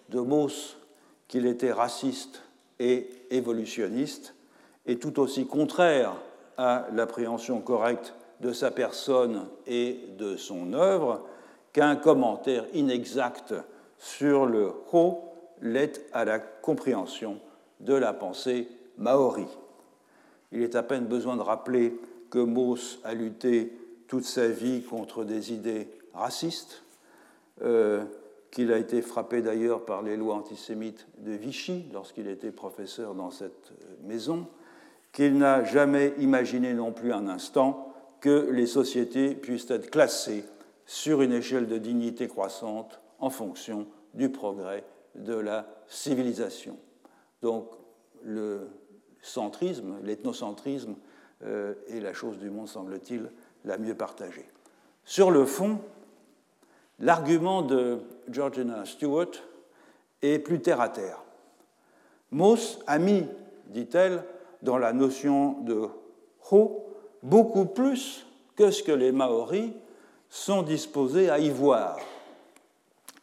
[0.09, 0.77] de Mauss
[1.27, 2.41] qu'il était raciste
[2.79, 4.33] et évolutionniste
[4.85, 6.15] est tout aussi contraire
[6.57, 11.21] à l'appréhension correcte de sa personne et de son œuvre
[11.79, 13.53] qu'un commentaire inexact
[13.97, 15.19] sur le Ho
[15.61, 17.39] l'est à la compréhension
[17.79, 18.67] de la pensée
[18.97, 19.47] maori.
[20.51, 21.97] Il est à peine besoin de rappeler
[22.31, 23.71] que Mauss a lutté
[24.09, 26.83] toute sa vie contre des idées racistes,
[27.61, 28.03] euh,
[28.51, 33.31] qu'il a été frappé d'ailleurs par les lois antisémites de Vichy lorsqu'il était professeur dans
[33.31, 33.71] cette
[34.03, 34.47] maison,
[35.13, 40.43] qu'il n'a jamais imaginé non plus un instant que les sociétés puissent être classées
[40.89, 43.85] sur une échelle de dignité croissante en fonction
[44.15, 44.83] du progrès
[45.13, 46.79] de la civilisation.
[47.43, 47.69] Donc
[48.23, 48.69] le
[49.21, 50.95] centrisme, l'ethnocentrisme
[51.43, 53.29] euh, est la chose du monde, semble-t-il,
[53.65, 54.49] la mieux partagée.
[55.05, 55.79] Sur le fond,
[56.97, 59.29] l'argument de Georgina Stewart
[60.23, 61.21] est plus terre à terre.
[62.31, 63.27] Moss a mis,
[63.67, 64.23] dit-elle,
[64.63, 65.87] dans la notion de
[66.49, 66.83] ho
[67.21, 68.25] beaucoup plus
[68.55, 69.71] que ce que les Maoris
[70.29, 71.97] sont disposés à y voir.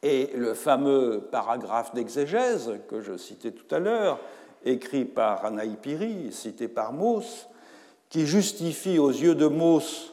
[0.03, 4.19] Et le fameux paragraphe d'exégèse que je citais tout à l'heure,
[4.65, 7.49] écrit par Anaï Piri, cité par Mauss,
[8.09, 10.13] qui justifie aux yeux de Mauss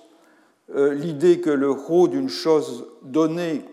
[0.75, 3.65] euh, l'idée que le haut d'une chose donnée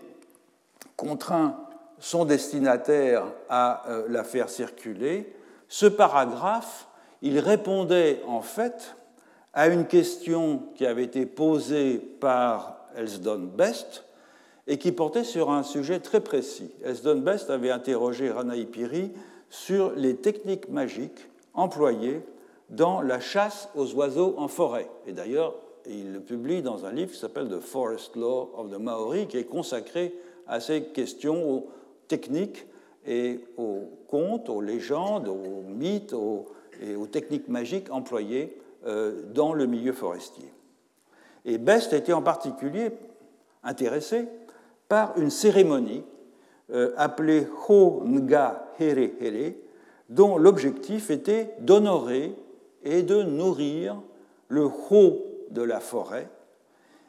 [0.97, 1.57] contraint
[1.99, 5.33] son destinataire à euh, la faire circuler,
[5.67, 6.87] ce paragraphe,
[7.21, 8.95] il répondait en fait
[9.53, 14.05] à une question qui avait été posée par Elsdon Best
[14.67, 16.71] et qui portait sur un sujet très précis.
[16.83, 19.11] Elsdon Best avait interrogé Ranaï Piri
[19.49, 22.21] sur les techniques magiques employées
[22.69, 24.89] dans la chasse aux oiseaux en forêt.
[25.07, 28.79] Et d'ailleurs, il le publie dans un livre qui s'appelle The Forest Law of the
[28.79, 30.13] Maori, qui est consacré
[30.47, 31.69] à ces questions, aux
[32.07, 32.65] techniques
[33.05, 36.15] et aux contes, aux légendes, aux mythes
[36.81, 40.51] et aux techniques magiques employées euh, dans le milieu forestier.
[41.45, 42.91] Et Best était en particulier
[43.63, 44.27] intéressé
[44.87, 46.03] par une cérémonie
[46.71, 49.53] euh, appelée Ho Nga Here Here,
[50.09, 52.35] dont l'objectif était d'honorer
[52.83, 54.01] et de nourrir
[54.47, 56.29] le Ho de la forêt,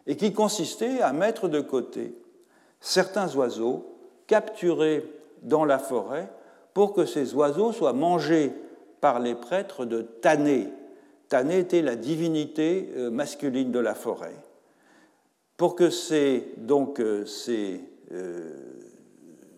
[0.06, 2.14] et qui consistait à mettre de côté
[2.80, 5.04] certains oiseaux capturés
[5.42, 6.28] dans la forêt
[6.74, 8.52] pour que ces oiseaux soient mangés
[9.00, 10.68] par les prêtres de Tané,
[11.32, 14.36] Tané était la divinité euh, masculine de la forêt.
[15.56, 15.88] Pour que
[16.58, 17.24] donc, euh,
[18.12, 18.50] euh,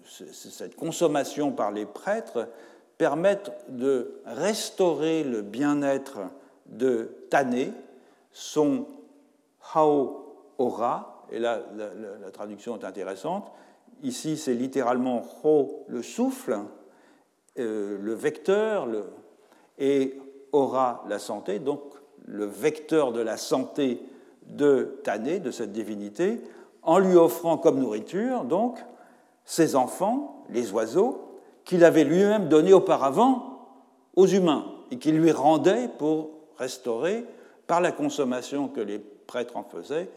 [0.04, 2.48] cette consommation par les prêtres
[2.96, 6.20] permette de restaurer le bien-être
[6.66, 7.72] de Tané,
[8.30, 8.86] son
[9.74, 13.50] Hao Ora, et là la, traduction est intéressante,
[14.04, 16.56] ici c'est littéralement Ho le souffle,
[17.56, 18.86] le vecteur,
[19.78, 20.20] et
[20.54, 21.80] aura la santé, donc
[22.24, 24.00] le vecteur de la santé
[24.46, 26.40] de Tané, de cette divinité,
[26.82, 28.78] en lui offrant comme nourriture, donc,
[29.44, 33.68] ses enfants, les oiseaux, qu'il avait lui-même donnés auparavant
[34.16, 37.24] aux humains et qu'il lui rendait pour restaurer,
[37.66, 40.10] par la consommation que les prêtres en faisaient,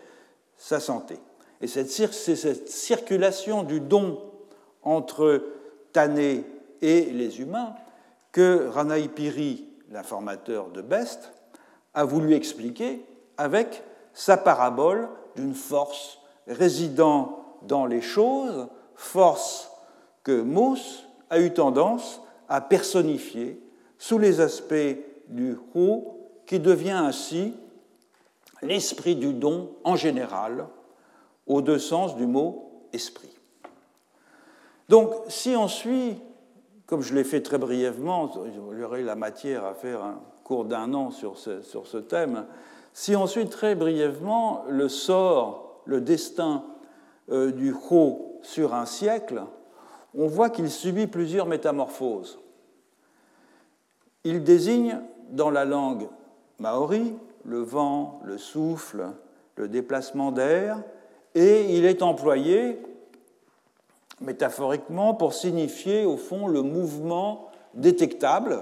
[0.57, 1.15] sa santé.
[1.61, 4.19] Et c'est cette circulation du don
[4.83, 5.43] entre
[5.93, 6.43] Tané
[6.81, 7.73] et les humains
[8.31, 11.31] que Ranaï Piri l'informateur de Best,
[11.93, 13.05] a voulu expliquer
[13.37, 13.83] avec
[14.13, 19.71] sa parabole d'une force résidant dans les choses, force
[20.23, 23.61] que Mauss a eu tendance à personnifier
[23.97, 26.01] sous les aspects du Hu,
[26.45, 27.53] qui devient ainsi
[28.61, 30.67] l'esprit du don en général,
[31.45, 33.33] aux deux sens du mot esprit.
[34.89, 36.17] Donc, si on suit
[36.87, 40.65] comme je l'ai fait très brièvement, il y aurait la matière à faire un cours
[40.65, 42.45] d'un an sur ce, sur ce thème.
[42.93, 46.63] Si on suit très brièvement le sort, le destin
[47.29, 49.43] euh, du Ho sur un siècle,
[50.15, 52.39] on voit qu'il subit plusieurs métamorphoses.
[54.23, 56.07] Il désigne dans la langue
[56.57, 57.13] maori
[57.43, 59.07] le vent, le souffle,
[59.57, 60.81] le déplacement d'air,
[61.35, 62.79] et il est employé
[64.21, 68.59] métaphoriquement pour signifier au fond le mouvement détectable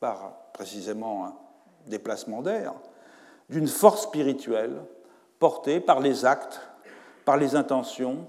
[0.00, 1.34] par précisément un
[1.86, 2.74] déplacement d'air
[3.48, 4.82] d'une force spirituelle
[5.38, 6.60] portée par les actes,
[7.24, 8.28] par les intentions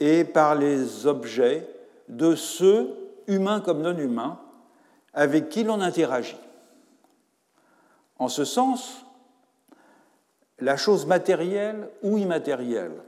[0.00, 1.68] et par les objets
[2.08, 2.94] de ceux,
[3.26, 4.38] humains comme non humains,
[5.12, 6.38] avec qui l'on interagit.
[8.18, 9.04] En ce sens,
[10.58, 13.02] la chose matérielle ou immatérielle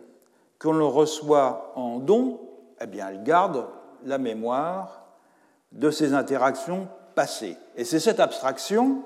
[0.59, 2.41] que l'on reçoit en don
[2.81, 3.67] eh bien, elle garde
[4.05, 5.07] la mémoire
[5.73, 7.57] de ces interactions passées.
[7.77, 9.03] Et c'est cette abstraction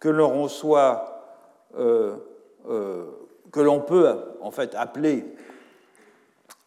[0.00, 1.22] que l'on reçoit,
[1.78, 2.16] euh,
[2.68, 3.06] euh,
[3.52, 5.36] que l'on peut en fait appeler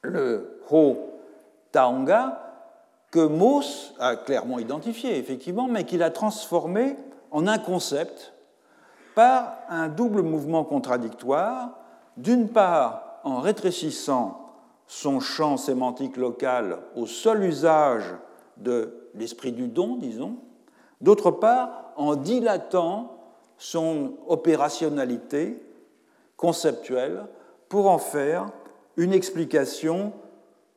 [0.02, 0.98] le Ho
[1.72, 2.46] Taonga,
[3.12, 6.96] que Mauss a clairement identifié, effectivement, mais qu'il a transformé
[7.32, 8.34] en un concept
[9.16, 11.72] par un double mouvement contradictoire,
[12.18, 14.54] d'une part en rétrécissant
[14.88, 18.04] son champ sémantique local au seul usage
[18.58, 20.38] de l'esprit du don, disons,
[21.02, 23.18] d'autre part en dilatant
[23.58, 25.62] son opérationnalité
[26.38, 27.26] conceptuelle
[27.68, 28.48] pour en faire
[28.98, 30.14] une explication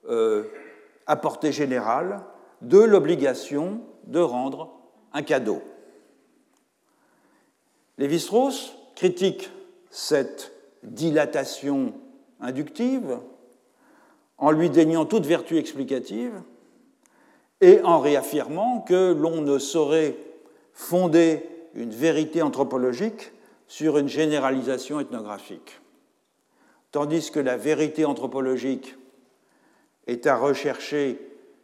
[0.09, 0.45] euh,
[1.07, 2.21] à portée générale
[2.61, 4.71] de l'obligation de rendre
[5.13, 5.63] un cadeau.
[7.99, 9.51] Lévi-Strauss critique
[9.91, 11.95] cette dilatation
[12.43, 13.19] inductive
[14.37, 16.43] en lui déniant toute vertu explicative
[17.61, 20.17] et en réaffirmant que l'on ne saurait
[20.73, 23.33] fonder une vérité anthropologique
[23.69, 25.81] sur une généralisation ethnographique.
[26.91, 28.97] Tandis que la vérité anthropologique
[30.07, 31.19] est à rechercher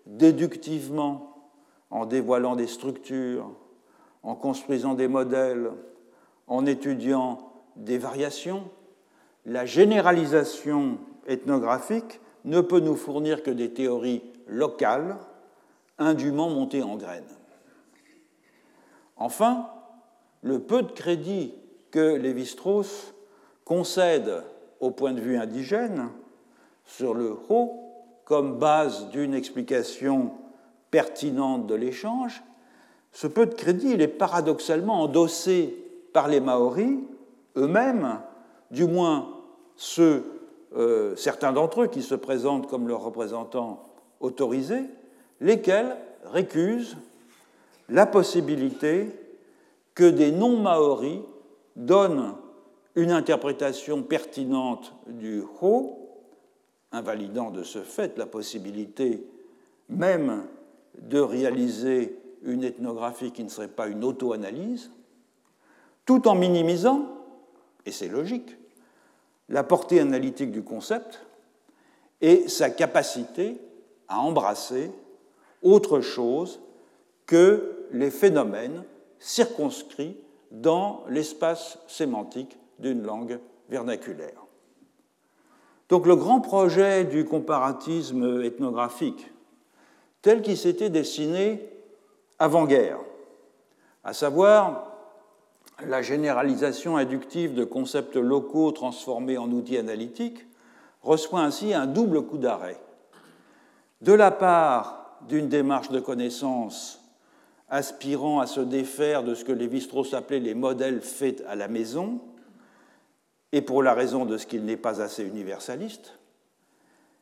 [0.07, 1.51] déductivement
[1.91, 3.51] en dévoilant des structures,
[4.22, 5.70] en construisant des modèles,
[6.47, 8.70] en étudiant des variations,
[9.49, 15.16] la généralisation ethnographique ne peut nous fournir que des théories locales,
[15.99, 17.24] indûment montées en graines.
[19.16, 19.68] Enfin,
[20.42, 21.55] le peu de crédit
[21.90, 23.14] que Lévi-Strauss
[23.64, 24.44] concède
[24.80, 26.11] au point de vue indigène
[26.84, 27.72] sur le Ho
[28.24, 30.32] comme base d'une explication
[30.90, 32.42] pertinente de l'échange,
[33.12, 35.74] ce peu de crédit il est paradoxalement endossé
[36.12, 36.99] par les Maoris
[37.57, 38.20] eux-mêmes,
[38.70, 39.38] du moins
[39.79, 40.24] ceux,
[40.76, 43.89] euh, certains d'entre eux qui se présentent comme leurs représentants
[44.20, 44.83] autorisés,
[45.41, 46.97] lesquels récusent
[47.89, 49.09] la possibilité
[49.95, 51.20] que des non-maoris
[51.76, 52.35] donnent
[52.97, 56.11] une interprétation pertinente du Ho,
[56.91, 59.24] invalidant de ce fait la possibilité
[59.89, 60.45] même
[61.01, 64.91] de réaliser une ethnographie qui ne serait pas une auto-analyse,
[66.05, 67.07] tout en minimisant,
[67.87, 68.57] et c'est logique,
[69.49, 71.24] la portée analytique du concept
[72.20, 73.61] et sa capacité
[74.09, 74.90] à embrasser
[75.62, 76.61] autre chose
[77.26, 78.84] que les phénomènes
[79.18, 80.16] circonscrit
[80.51, 83.38] dans l'espace sémantique d'une langue
[83.68, 84.44] vernaculaire.
[85.88, 89.30] Donc le grand projet du comparatisme ethnographique,
[90.22, 91.70] tel qu'il s'était dessiné
[92.38, 92.99] avant-guerre,
[94.05, 94.97] à savoir
[95.87, 100.47] la généralisation inductive de concepts locaux transformés en outils analytiques,
[101.03, 102.81] reçoit ainsi un double coup d'arrêt.
[104.01, 107.01] De la part d'une démarche de connaissance
[107.68, 112.20] aspirant à se défaire de ce que Lévi-Strauss appelait les modèles faits à la maison,
[113.53, 116.18] et pour la raison de ce qu'il n'est pas assez universaliste,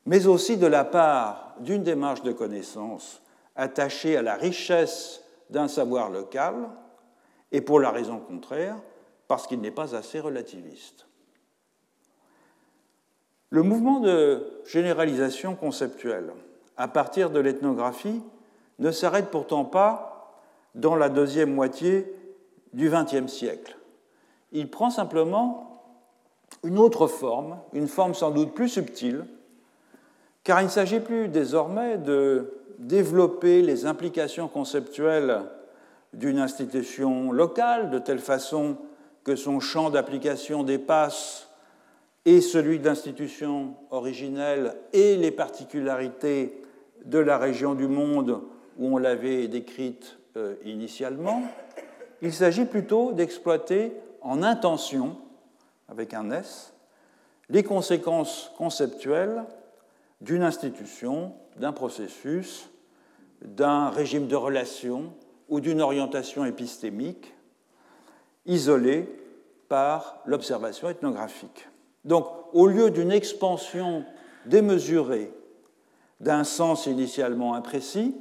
[0.07, 3.23] mais aussi de la part d'une démarche de connaissance
[3.55, 6.55] attachée à la richesse d'un savoir local,
[7.53, 8.77] et pour la raison contraire,
[9.29, 11.07] parce qu'il n'est pas assez relativiste.
[13.51, 16.33] Le mouvement de généralisation conceptuelle
[16.77, 18.21] à partir de l'ethnographie
[18.79, 20.43] ne s'arrête pourtant pas
[20.75, 22.13] dans la deuxième moitié
[22.73, 23.77] du XXe siècle.
[24.53, 25.83] Il prend simplement
[26.63, 29.25] une autre forme, une forme sans doute plus subtile,
[30.45, 35.43] car il ne s'agit plus désormais de développer les implications conceptuelles
[36.17, 38.79] d'une institution locale de telle façon
[39.23, 41.51] que son champ d'application dépasse
[42.25, 46.63] et celui de l'institution originelle et les particularités
[47.05, 48.41] de la région du monde
[48.79, 51.43] où on l'avait décrite euh, initialement,
[52.23, 53.93] il s'agit plutôt d'exploiter
[54.23, 55.17] en intention,
[55.89, 56.73] avec un S,
[57.49, 59.45] les conséquences conceptuelles
[60.21, 62.71] d'une institution, d'un processus,
[63.43, 65.13] d'un régime de relations
[65.49, 67.35] ou d'une orientation épistémique
[68.47, 69.09] isolée
[69.69, 71.69] par l'observation ethnographique.
[72.05, 74.05] Donc, au lieu d'une expansion
[74.47, 75.33] démesurée
[76.21, 78.15] d'un sens initialement imprécis,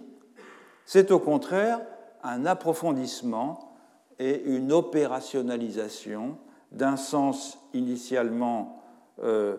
[0.85, 1.81] c'est au contraire
[2.23, 3.77] un approfondissement
[4.19, 6.37] et une opérationnalisation
[6.71, 8.81] d'un sens initialement
[9.23, 9.57] euh,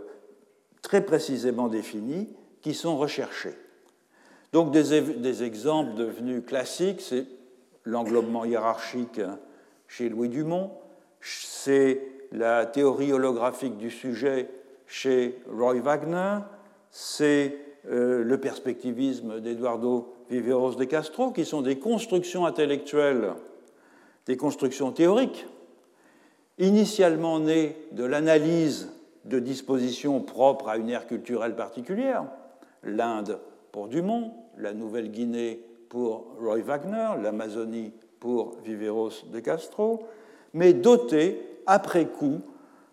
[0.83, 2.29] très précisément défini
[2.62, 3.57] qui sont recherchés.
[4.53, 7.27] Donc des, des exemples devenus classiques, c'est
[7.87, 9.20] l'englobement hiérarchique
[9.89, 10.72] chez Louis Dumont,
[11.20, 14.51] c'est la théorie holographique du sujet
[14.87, 16.39] chez Roy Wagner,
[16.91, 17.57] c'est
[17.89, 23.32] euh, le perspectivisme d'Eduardo Viveros de Castro, qui sont des constructions intellectuelles,
[24.26, 25.47] des constructions théoriques,
[26.59, 28.93] initialement nées de l'analyse
[29.24, 32.24] de dispositions propres à une ère culturelle particulière,
[32.82, 33.39] l'Inde
[33.72, 40.07] pour Dumont, la Nouvelle-Guinée pour Roy Wagner, l'Amazonie pour Viveros de Castro,
[40.53, 42.41] mais dotées, après coup,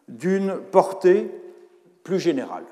[0.07, 1.31] d'une portée
[2.03, 2.65] plus générale.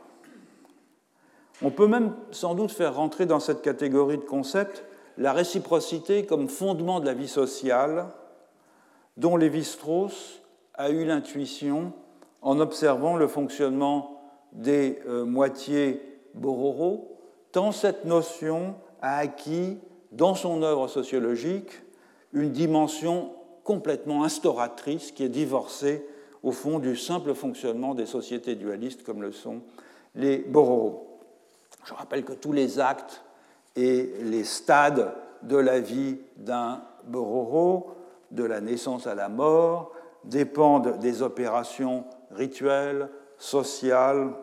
[1.64, 4.84] On peut même sans doute faire rentrer dans cette catégorie de concepts
[5.18, 8.08] la réciprocité comme fondement de la vie sociale,
[9.18, 10.42] dont Lévi-Strauss
[10.74, 11.94] a eu l'intuition
[12.42, 14.20] en observant le fonctionnement
[14.54, 16.02] des euh, moitiés
[16.34, 17.20] Bororo,
[17.52, 19.78] tant cette notion a acquis
[20.12, 21.72] dans son œuvre sociologique
[22.34, 23.32] une dimension
[23.64, 26.06] complètement instauratrice qui est divorcée
[26.44, 29.62] au fond du simple fonctionnement des sociétés dualistes comme le sont
[30.16, 31.20] les Bororo.
[31.86, 33.24] Je rappelle que tous les actes
[33.76, 37.92] et les stades de la vie d'un Bororo,
[38.32, 39.92] de la naissance à la mort,
[40.24, 44.34] dépendent des opérations rituelles, sociales,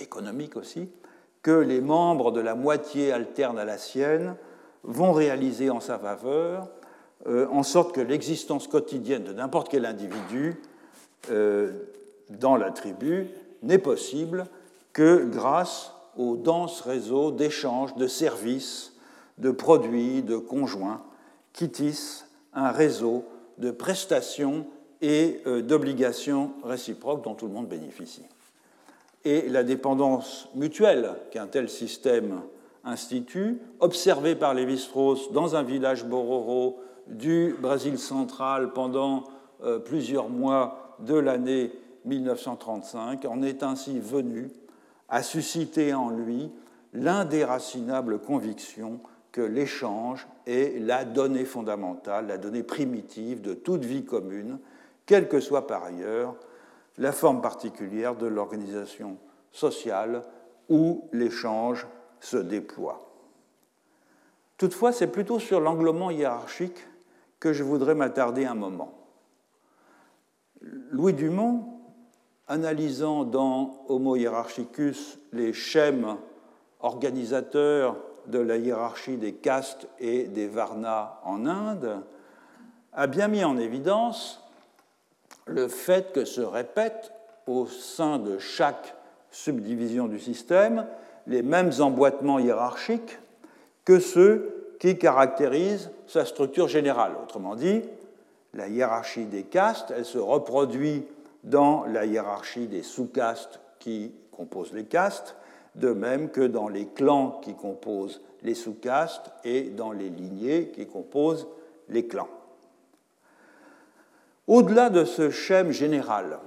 [0.00, 0.88] économiques aussi,
[1.42, 4.36] que les membres de la moitié alterne à la sienne
[4.84, 6.68] vont réaliser en sa faveur,
[7.26, 10.60] euh, en sorte que l'existence quotidienne de n'importe quel individu
[11.30, 11.72] euh,
[12.30, 13.28] dans la tribu
[13.62, 14.46] n'est possible
[14.92, 18.92] que grâce aux denses réseaux d'échanges, de services,
[19.38, 21.02] de produits, de conjoints
[21.52, 23.24] qui tissent un réseau
[23.58, 24.66] de prestations
[25.00, 28.24] et euh, d'obligations réciproques dont tout le monde bénéficie.
[29.24, 32.42] Et la dépendance mutuelle qu'un tel système
[32.84, 39.24] institue, observée par Lévi-Strauss dans un village bororo du Brésil central pendant
[39.62, 41.72] euh, plusieurs mois de l'année
[42.04, 44.50] 1935, en est ainsi venu
[45.08, 46.50] à susciter en lui
[46.92, 49.00] l'indéracinable conviction
[49.32, 54.58] que l'échange est la donnée fondamentale, la donnée primitive de toute vie commune,
[55.06, 56.34] quelle que soit par ailleurs
[56.96, 59.16] la forme particulière de l'organisation
[59.52, 60.22] sociale
[60.68, 61.86] où l'échange
[62.20, 63.08] se déploie.
[64.56, 66.86] Toutefois, c'est plutôt sur l'englement hiérarchique
[67.38, 68.92] que je voudrais m'attarder un moment.
[70.60, 71.78] Louis Dumont
[72.48, 76.16] analysant dans Homo hierarchicus les schèmes
[76.80, 77.96] organisateurs
[78.26, 82.02] de la hiérarchie des castes et des varnas en Inde,
[82.92, 84.42] a bien mis en évidence
[85.46, 87.12] le fait que se répètent
[87.46, 88.94] au sein de chaque
[89.30, 90.86] subdivision du système
[91.28, 93.18] les mêmes emboîtements hiérarchiques
[93.84, 97.12] que ceux qui caractérisent sa structure générale.
[97.22, 97.82] Autrement dit,
[98.54, 101.04] la hiérarchie des castes, elle se reproduit
[101.44, 105.36] dans la hiérarchie des sous-castes qui composent les castes,
[105.74, 110.86] de même que dans les clans qui composent les sous-castes et dans les lignées qui
[110.86, 111.46] composent
[111.88, 112.28] les clans.
[114.46, 116.38] Au-delà de ce schème général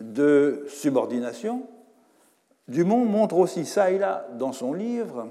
[0.00, 1.62] de subordination,
[2.68, 5.28] Dumont montre aussi ça et là dans son livre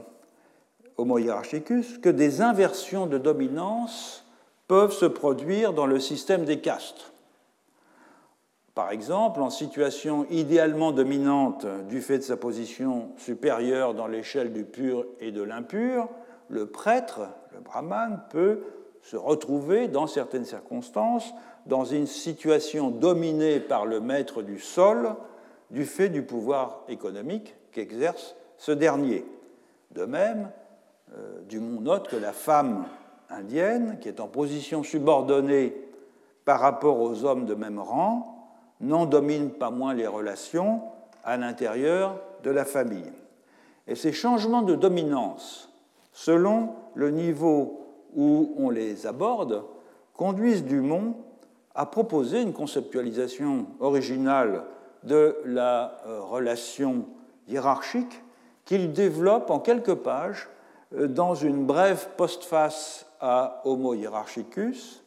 [0.98, 4.26] Homo hierarchicus que des inversions de dominance
[4.68, 7.12] peuvent se produire dans le système des castes.
[8.74, 14.64] Par exemple, en situation idéalement dominante du fait de sa position supérieure dans l'échelle du
[14.64, 16.10] pur et de l'impur,
[16.50, 17.22] le prêtre,
[17.54, 18.62] le brahman, peut
[19.02, 21.34] se retrouver dans certaines circonstances
[21.66, 25.16] dans une situation dominée par le maître du sol
[25.76, 29.26] du fait du pouvoir économique qu'exerce ce dernier.
[29.92, 30.50] De même,
[31.18, 32.86] euh, Dumont note que la femme
[33.30, 35.76] indienne, qui est en position subordonnée
[36.46, 40.82] par rapport aux hommes de même rang, n'en domine pas moins les relations
[41.26, 43.12] à l'intérieur de la famille.
[43.86, 45.70] Et ces changements de dominance,
[46.14, 49.66] selon le niveau où on les aborde,
[50.14, 51.16] conduisent Dumont
[51.74, 54.64] à proposer une conceptualisation originale
[55.06, 57.06] de la euh, relation
[57.48, 58.22] hiérarchique
[58.66, 60.50] qu'il développe en quelques pages
[60.94, 65.04] euh, dans une brève postface à Homo hierarchicus,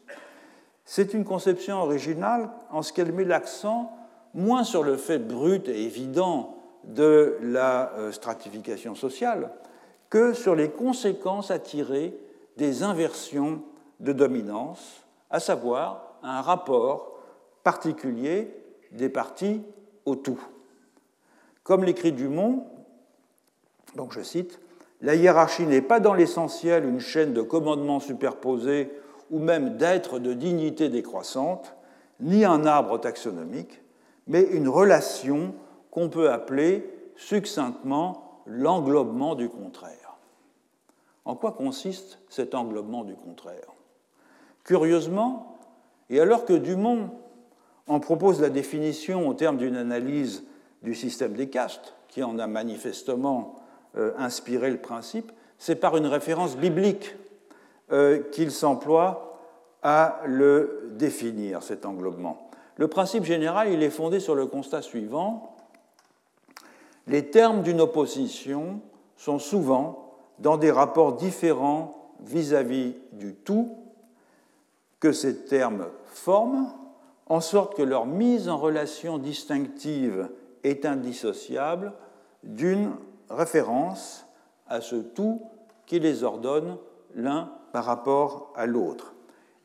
[0.85, 3.93] c'est une conception originale en ce qu'elle met l'accent
[4.33, 9.51] moins sur le fait brut et évident de la euh, stratification sociale
[10.11, 12.17] que sur les conséquences à tirer
[12.57, 13.63] des inversions
[14.01, 17.19] de dominance, à savoir un rapport
[17.63, 18.55] particulier
[18.93, 19.63] des parties
[20.15, 20.41] tout.
[21.63, 22.67] Comme l'écrit Dumont,
[23.95, 24.61] donc je cite,
[25.01, 28.91] La hiérarchie n'est pas dans l'essentiel une chaîne de commandements superposés
[29.31, 31.75] ou même d'êtres de dignité décroissante,
[32.21, 33.81] ni un arbre taxonomique,
[34.27, 35.55] mais une relation
[35.91, 40.17] qu'on peut appeler succinctement l'englobement du contraire.
[41.25, 43.75] En quoi consiste cet englobement du contraire?
[44.65, 45.59] Curieusement,
[46.11, 47.11] et alors que Dumont
[47.89, 50.45] en propose la définition au terme d'une analyse
[50.83, 53.57] du système des castes, qui en a manifestement
[53.97, 57.17] euh, inspiré le principe, c'est par une référence biblique
[57.91, 59.41] euh, qu'il s'emploie
[59.83, 62.51] à le définir, cet englobement.
[62.77, 65.57] Le principe général, il est fondé sur le constat suivant.
[67.07, 68.81] les termes d'une opposition
[69.17, 73.77] sont souvent dans des rapports différents vis-à-vis du tout
[75.01, 76.73] que ces termes forment,
[77.29, 80.29] en sorte que leur mise en relation distinctive
[80.65, 81.93] est indissociable
[82.43, 82.93] d'une
[83.29, 84.27] référence
[84.67, 85.43] à ce tout
[85.87, 86.77] qui les ordonne
[87.15, 89.15] l'un par rapport à l'autre.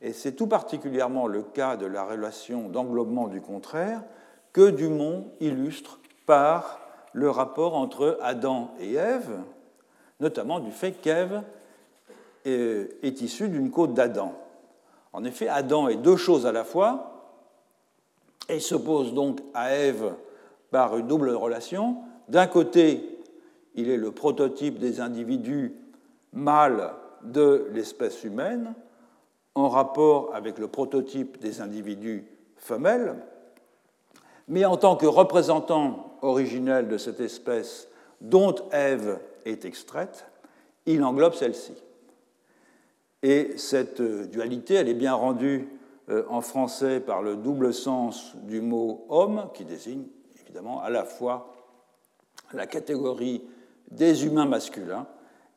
[0.01, 4.03] Et c'est tout particulièrement le cas de la relation d'englobement du contraire
[4.51, 6.79] que Dumont illustre par
[7.13, 9.39] le rapport entre Adam et Ève,
[10.19, 11.43] notamment du fait qu'Ève
[12.45, 14.33] est issue d'une côte d'Adam.
[15.13, 17.12] En effet, Adam est deux choses à la fois
[18.49, 20.13] et s'oppose donc à Ève
[20.71, 21.97] par une double relation.
[22.29, 23.19] D'un côté,
[23.75, 25.73] il est le prototype des individus
[26.33, 28.73] mâles de l'espèce humaine
[29.55, 32.25] en rapport avec le prototype des individus
[32.57, 33.15] femelles,
[34.47, 37.87] mais en tant que représentant originel de cette espèce
[38.21, 40.25] dont Ève est extraite,
[40.85, 41.73] il englobe celle-ci.
[43.21, 45.67] Et cette dualité, elle est bien rendue
[46.09, 50.03] en français par le double sens du mot homme, qui désigne
[50.41, 51.53] évidemment à la fois
[52.53, 53.41] la catégorie
[53.89, 55.07] des humains masculins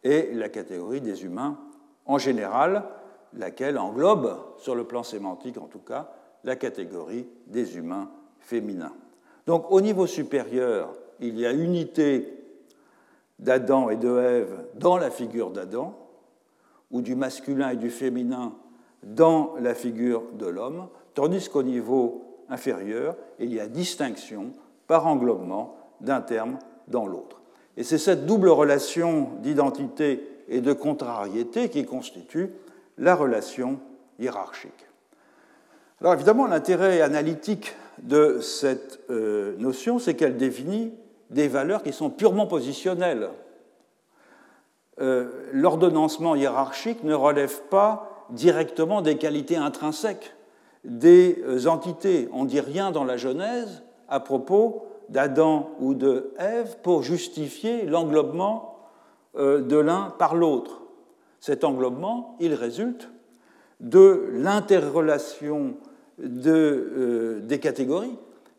[0.05, 1.59] et la catégorie des humains
[2.07, 2.85] en général,
[3.33, 6.13] laquelle englobe, sur le plan sémantique en tout cas,
[6.45, 8.95] la catégorie des humains féminins.
[9.47, 12.33] Donc au niveau supérieur, il y a unité
[13.39, 15.95] d'Adam et de Ève dans la figure d'Adam,
[16.91, 18.55] ou du masculin et du féminin
[19.15, 24.53] dans la figure de l'homme, tandis qu'au niveau inférieur, il y a distinction
[24.87, 27.41] par englobement d'un terme dans l'autre.
[27.77, 32.51] Et c'est cette double relation d'identité et de contrariété qui constitue
[32.99, 33.79] la relation
[34.19, 34.73] hiérarchique.
[36.01, 40.93] Alors évidemment, l'intérêt analytique de cette euh, notion, c'est qu'elle définit
[41.31, 43.31] des valeurs qui sont purement positionnelles.
[45.01, 50.35] Euh, l'ordonnancement hiérarchique ne relève pas directement des qualités intrinsèques
[50.85, 52.29] des euh, entités.
[52.33, 57.85] On ne dit rien dans la Genèse à propos d'Adam ou de Ève pour justifier
[57.87, 58.73] l'englobement
[59.35, 60.81] de l'un par l'autre.
[61.41, 63.11] Cet englobement, il résulte
[63.81, 65.75] de l'interrelation
[66.19, 68.17] euh, des catégories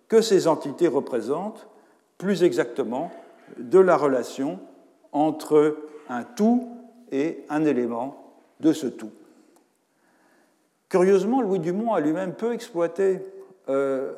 [0.07, 1.67] que ces entités représentent,
[2.17, 3.11] plus exactement
[3.57, 4.59] de la relation
[5.11, 6.69] entre un tout
[7.11, 9.11] et un élément de ce tout.
[10.89, 13.19] Curieusement, Louis Dumont a lui-même peu exploité
[13.67, 14.13] euh,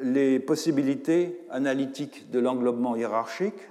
[0.00, 3.68] les possibilités analytiques de l'englobement hiérarchique,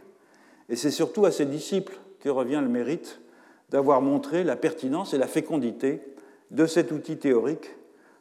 [0.69, 3.21] et c'est surtout à ses disciples que revient le mérite
[3.69, 6.03] d'avoir montré la pertinence et la fécondité
[6.51, 7.75] de cet outil théorique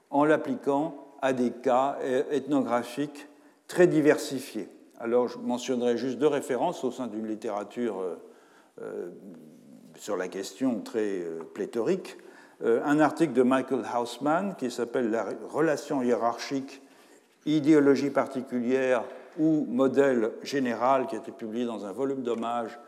[0.09, 1.99] en l'appliquant à des cas
[2.31, 3.29] ethnographiques
[3.69, 4.69] très diversifiés.
[4.99, 8.17] Alors je mentionnerai juste deux références au sein d'une littérature euh,
[8.81, 9.11] euh,
[9.97, 11.23] sur la question très
[11.55, 12.17] pléthorique.
[12.65, 16.81] Un article de Michael Hausman qui s'appelle La relation hiérarchique,
[17.45, 19.05] idéologie particulière
[19.39, 22.79] ou modèle général, qui a été publié dans un volume d'hommage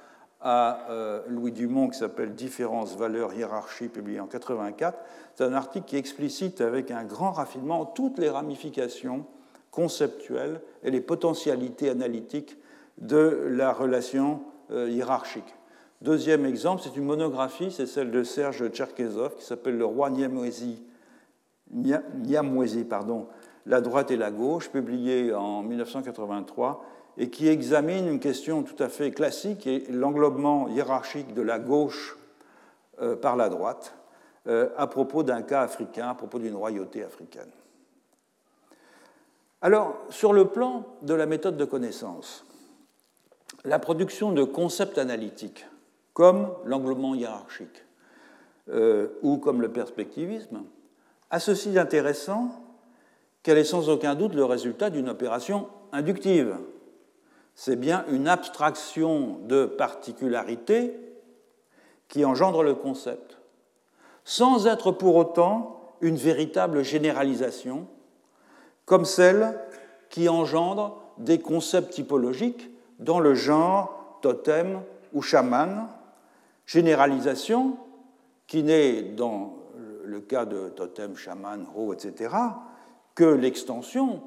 [0.45, 4.99] à euh, Louis Dumont qui s'appelle Différences, valeurs, hiérarchie, publié en 84.
[5.35, 9.25] C'est un article qui explicite avec un grand raffinement toutes les ramifications
[9.71, 12.59] conceptuelles et les potentialités analytiques
[12.99, 15.55] de la relation euh, hiérarchique.
[16.05, 20.85] Deuxième exemple, c'est une monographie, c'est celle de Serge Tcherkezov qui s'appelle Le roi Niamwezi,
[22.85, 23.27] pardon,
[23.65, 26.85] La droite et la gauche, publiée en 1983
[27.17, 32.19] et qui examine une question tout à fait classique, l'englobement hiérarchique de la gauche
[33.01, 33.95] euh, par la droite,
[34.47, 37.51] euh, à propos d'un cas africain, à propos d'une royauté africaine.
[39.63, 42.45] Alors, sur le plan de la méthode de connaissance,
[43.65, 45.65] la production de concepts analytiques,
[46.15, 47.85] comme l'englobement hiérarchique
[48.71, 50.63] euh, ou comme le perspectivisme,
[51.31, 52.51] a ceci d'intéressant
[53.43, 56.57] qu'elle est sans aucun doute le résultat d'une opération inductive,
[57.55, 60.99] c'est bien une abstraction de particularité
[62.09, 63.39] qui engendre le concept,
[64.25, 67.87] sans être pour autant une véritable généralisation,
[68.87, 69.59] comme celle
[70.11, 75.89] qui engendre des concepts typologiques dans le genre totem ou chaman,
[76.67, 77.77] généralisation
[78.47, 79.57] qui n'est dans
[80.05, 82.35] le cas de totem, chaman, ho, etc.,
[83.15, 84.23] que l'extension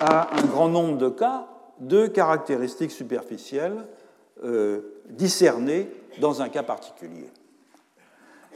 [0.00, 1.48] à un grand nombre de cas
[1.80, 3.86] deux caractéristiques superficielles
[4.42, 4.80] euh,
[5.10, 5.88] discernées
[6.20, 7.28] dans un cas particulier.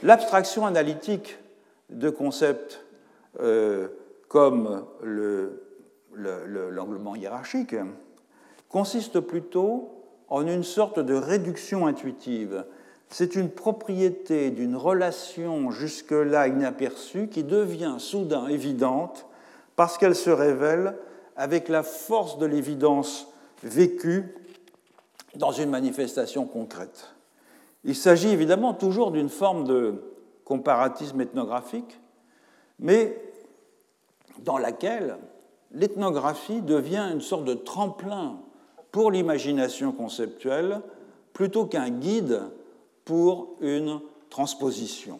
[0.03, 1.39] L'abstraction analytique
[1.91, 2.85] de concepts
[3.41, 3.89] euh,
[4.29, 4.85] comme
[6.15, 7.75] l'englement hiérarchique
[8.69, 9.95] consiste plutôt
[10.29, 12.65] en une sorte de réduction intuitive.
[13.11, 19.27] C'est une propriété d'une relation jusque-là inaperçue qui devient soudain évidente
[19.77, 20.97] parce qu'elle se révèle
[21.37, 23.29] avec la force de l'évidence
[23.63, 24.35] vécue
[25.37, 27.15] dans une manifestation concrète.
[27.85, 30.03] Il s'agit évidemment toujours d'une forme de
[30.45, 32.01] comparatisme ethnographique,
[32.79, 33.23] mais
[34.41, 35.17] dans laquelle
[35.73, 38.41] l'ethnographie devient une sorte de tremplin
[38.91, 40.81] pour l'imagination conceptuelle
[41.33, 42.43] plutôt qu'un guide
[43.09, 45.19] pour une transposition.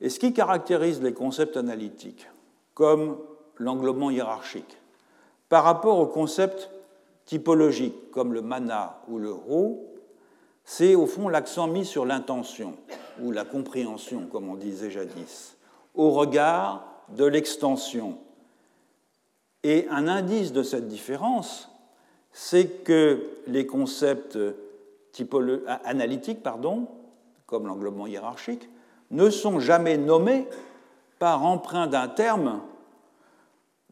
[0.00, 2.28] Et ce qui caractérise les concepts analytiques,
[2.74, 3.18] comme
[3.56, 4.78] l'englobement hiérarchique,
[5.48, 6.70] par rapport aux concepts
[7.24, 9.96] typologiques, comme le mana ou le ro,
[10.64, 12.74] c'est au fond l'accent mis sur l'intention,
[13.20, 15.56] ou la compréhension, comme on disait jadis,
[15.96, 18.16] au regard de l'extension.
[19.64, 21.68] Et un indice de cette différence,
[22.30, 24.38] c'est que les concepts
[25.84, 26.42] analytiques,
[27.46, 28.68] comme l'englobement hiérarchique,
[29.10, 30.48] ne sont jamais nommés
[31.18, 32.60] par emprunt d'un terme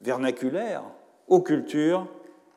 [0.00, 0.82] vernaculaire
[1.28, 2.06] aux cultures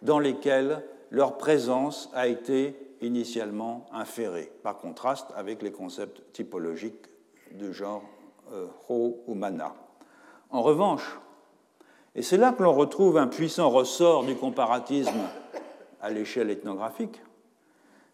[0.01, 7.05] dans lesquelles leur présence a été initialement inférée, par contraste avec les concepts typologiques
[7.51, 8.03] du genre
[8.51, 9.73] euh, Ho ou Mana.
[10.49, 11.19] En revanche,
[12.15, 15.11] et c'est là que l'on retrouve un puissant ressort du comparatisme
[16.01, 17.21] à l'échelle ethnographique,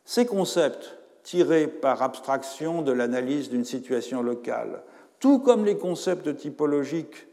[0.05, 4.83] ces concepts tirés par abstraction de l'analyse d'une situation locale,
[5.19, 7.27] tout comme les concepts typologiques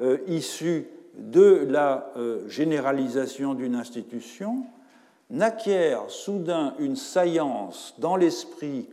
[0.00, 0.86] euh, issus
[1.18, 4.64] de la euh, généralisation d'une institution,
[5.30, 8.88] n'acquièrent soudain une saillance dans l'esprit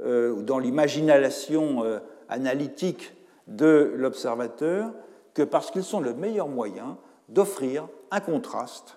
[0.00, 3.12] euh, ou dans l'imagination analytique
[3.48, 4.92] de l'observateur
[5.34, 6.96] que parce qu'ils sont le meilleur moyen
[7.28, 8.96] d'offrir un contraste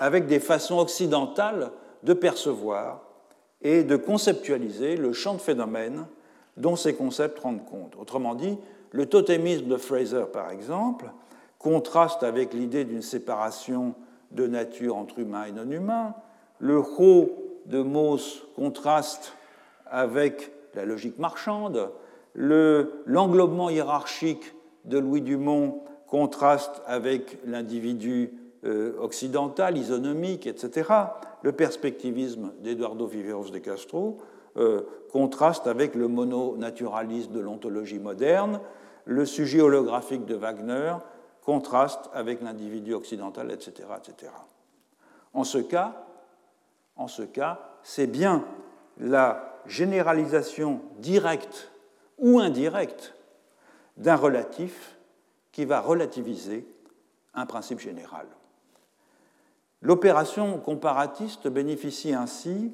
[0.00, 3.02] avec des façons occidentales de percevoir
[3.62, 6.06] et de conceptualiser le champ de phénomènes
[6.56, 7.94] dont ces concepts rendent compte.
[7.98, 8.58] Autrement dit,
[8.92, 11.10] le totémisme de Fraser, par exemple,
[11.58, 13.94] contraste avec l'idée d'une séparation
[14.30, 16.14] de nature entre humains et non-humains.
[16.58, 17.30] Le Ho
[17.66, 19.34] de Mauss contraste
[19.86, 21.90] avec la logique marchande.
[22.34, 24.54] L'englobement hiérarchique
[24.84, 28.32] de Louis Dumont contraste avec l'individu
[28.64, 30.92] euh, occidental, isonomique, etc.
[31.42, 34.18] Le perspectivisme d'Eduardo Viveros de Castro
[34.56, 38.60] euh, contraste avec le mononaturalisme de l'ontologie moderne.
[39.06, 40.94] Le sujet holographique de Wagner
[41.42, 44.32] contraste avec l'individu occidental, etc., etc.
[45.32, 46.04] En cas,
[46.96, 48.44] en ce cas, c'est bien
[48.98, 51.70] la généralisation directe
[52.18, 53.14] ou indirecte
[53.96, 54.96] d'un relatif
[55.52, 56.66] qui va relativiser
[57.34, 58.26] un principe général.
[59.82, 62.72] L'opération comparatiste bénéficie ainsi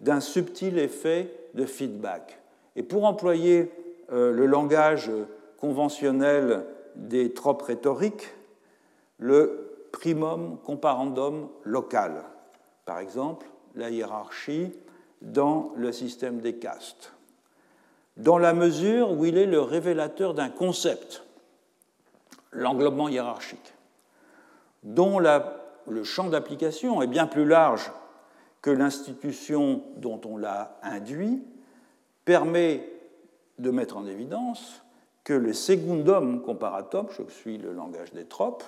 [0.00, 2.38] d'un subtil effet de feedback.
[2.76, 3.72] Et pour employer
[4.12, 5.10] euh, le langage
[5.58, 8.28] conventionnel des tropes rhétoriques,
[9.18, 12.22] le primum comparandum local,
[12.84, 14.72] par exemple la hiérarchie
[15.22, 17.12] dans le système des castes,
[18.16, 21.24] dans la mesure où il est le révélateur d'un concept,
[22.52, 23.74] l'englobement hiérarchique,
[24.82, 25.18] dont
[25.88, 27.90] le champ d'application est bien plus large
[28.62, 31.42] que l'institution dont on l'a induit,
[32.24, 32.88] permet
[33.58, 34.82] de mettre en évidence
[35.24, 38.64] que le secundum comparatum, je suis le langage des tropes,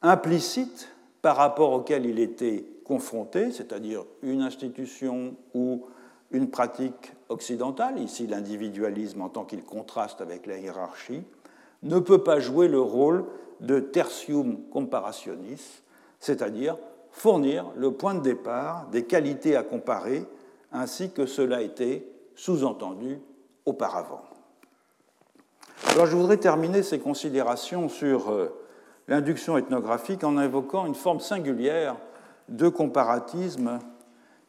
[0.00, 0.88] implicite
[1.22, 5.86] par rapport auquel il était confronté, c'est-à-dire une institution ou
[6.32, 11.22] une pratique occidentale, ici l'individualisme en tant qu'il contraste avec la hiérarchie,
[11.82, 13.24] ne peut pas jouer le rôle
[13.60, 15.82] de tertium comparationis,
[16.22, 16.78] c'est-à-dire
[17.10, 20.24] fournir le point de départ des qualités à comparer,
[20.72, 22.06] ainsi que cela était
[22.36, 23.18] sous-entendu
[23.66, 24.22] auparavant.
[25.88, 28.48] Alors je voudrais terminer ces considérations sur euh,
[29.08, 31.96] l'induction ethnographique en invoquant une forme singulière
[32.48, 33.80] de comparatisme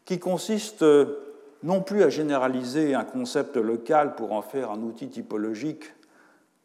[0.05, 1.17] qui consiste euh,
[1.63, 5.91] non plus à généraliser un concept local pour en faire un outil typologique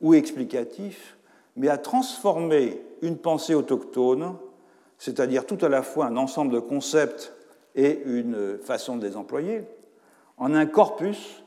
[0.03, 1.17] ou explicatif,
[1.57, 4.37] mais à transformer une pensée autochtone,
[4.99, 7.33] c'est-à-dire tout à la fois un ensemble de concepts
[7.75, 9.65] et une façon de les employer,
[10.37, 11.43] en un corpus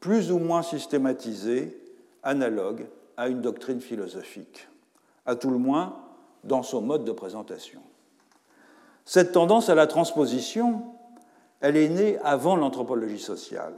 [0.00, 1.78] plus ou moins systématisé,
[2.22, 2.86] analogue
[3.16, 4.68] à une doctrine philosophique,
[5.26, 5.96] à tout le moins
[6.42, 7.80] dans son mode de présentation.
[9.04, 10.82] Cette tendance à la transposition,
[11.60, 13.74] elle est née avant l'anthropologie sociale,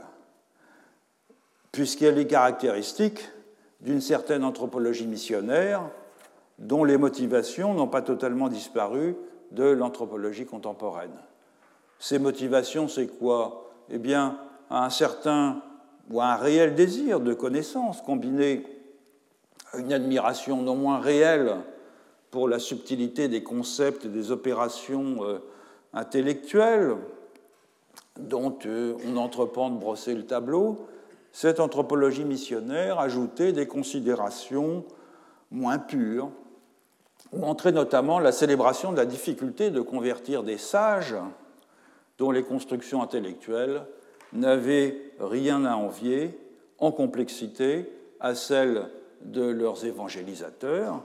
[1.72, 3.29] puisqu'elle est caractéristique
[3.81, 5.83] d'une certaine anthropologie missionnaire
[6.59, 9.16] dont les motivations n'ont pas totalement disparu
[9.52, 11.16] de l'anthropologie contemporaine.
[11.98, 13.70] Ces motivations, c'est quoi?
[13.90, 14.38] Eh bien,
[14.70, 15.62] un certain
[16.11, 18.64] ou un réel désir de connaissance combiné
[19.72, 21.57] à une admiration non moins réelle
[22.30, 25.38] pour la subtilité des concepts et des opérations euh,
[25.92, 26.96] intellectuelles
[28.18, 30.86] dont euh, on entreprend de brosser le tableau,
[31.32, 34.84] cette anthropologie missionnaire ajoutait des considérations
[35.50, 36.30] moins pures,
[37.43, 41.16] entrait notamment la célébration de la difficulté de convertir des sages
[42.18, 43.83] dont les constructions intellectuelles
[44.33, 46.39] n'avaient rien à envier
[46.79, 48.89] en complexité à celles
[49.22, 51.03] de leurs évangélisateurs,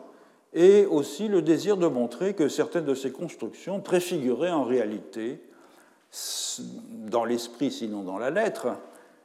[0.54, 5.42] et aussi le désir de montrer que certaines de ces constructions préfiguraient en réalité,
[7.08, 8.68] dans l'esprit sinon dans la lettre,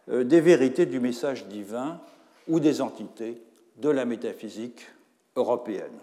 [0.09, 2.01] euh, des vérités du message divin
[2.47, 3.43] ou des entités
[3.79, 4.87] de la métaphysique
[5.35, 5.99] européenne.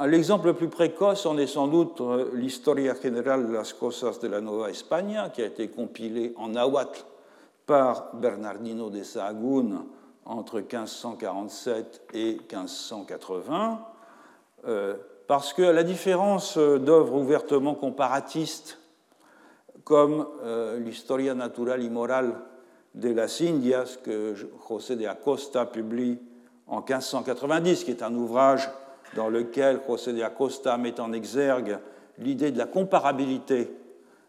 [0.00, 4.26] L'exemple le plus précoce en est sans doute euh, l'Historia General de las Cosas de
[4.26, 7.04] la Nueva España, qui a été compilé en nahuatl
[7.66, 9.84] par Bernardino de Sahagún
[10.24, 13.80] entre 1547 et 1580,
[14.66, 14.94] euh,
[15.26, 18.78] parce que, à la différence d'œuvres ouvertement comparatistes
[19.84, 22.34] comme euh, l'Historia Natural y Moral
[22.94, 24.34] de las Indias que
[24.68, 26.18] José de Acosta publie
[26.66, 28.70] en 1590, qui est un ouvrage
[29.16, 31.78] dans lequel José de Acosta met en exergue
[32.18, 33.70] l'idée de la comparabilité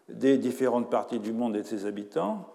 [0.08, 2.48] des différentes parties du monde et de ses habitants,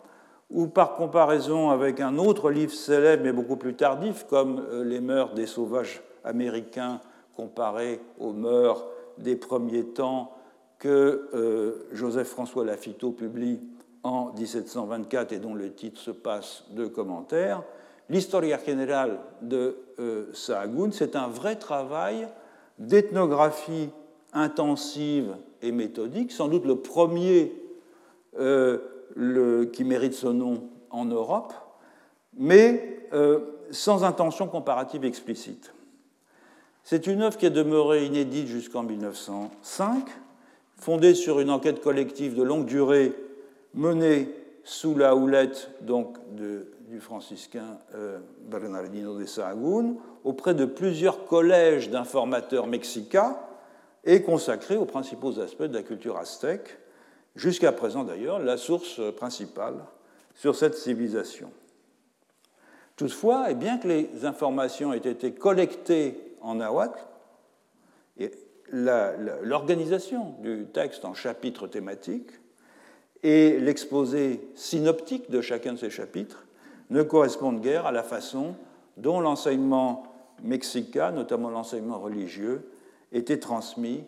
[0.49, 4.99] ou par comparaison avec un autre livre célèbre mais beaucoup plus tardif, comme euh, Les
[4.99, 7.01] mœurs des sauvages américains
[7.36, 8.86] comparés aux mœurs
[9.17, 10.34] des premiers temps
[10.80, 13.59] que euh, Joseph-François Lafitteau publie
[14.03, 17.63] en 1724 et dont le titre se passe de commentaires,
[18.10, 22.28] l'Historia générale de euh, Sahagún, c'est un vrai travail
[22.78, 23.89] d'ethnographie
[24.34, 27.53] intensive et méthodique, sans doute le premier
[28.39, 28.78] euh,
[29.74, 31.53] qui mérite ce nom en Europe,
[32.38, 33.39] mais euh,
[33.72, 35.74] sans intention comparative explicite.
[36.84, 40.07] C'est une œuvre qui est demeurée inédite jusqu'en 1905,
[40.78, 43.14] fondée sur une enquête collective de longue durée
[43.74, 44.30] menée
[44.64, 51.92] sous la houlette donc, de du franciscain euh, Bernardino de Sahagún auprès de plusieurs collèges
[51.92, 53.38] d'informateurs mexicains
[54.06, 56.80] et consacré aux principaux aspects de la culture aztèque,
[57.36, 59.76] jusqu'à présent d'ailleurs la source principale
[60.34, 61.52] sur cette civilisation.
[62.96, 67.00] Toutefois, et bien que les informations aient été collectées en nahuatl,
[68.72, 72.32] l'organisation du texte en chapitres thématiques
[73.22, 76.46] et l'exposé synoptique de chacun de ces chapitres
[76.90, 78.56] ne correspondent guère à la façon
[78.98, 80.04] dont l'enseignement
[80.44, 82.72] mexicain, notamment l'enseignement religieux,
[83.12, 84.04] était transmis,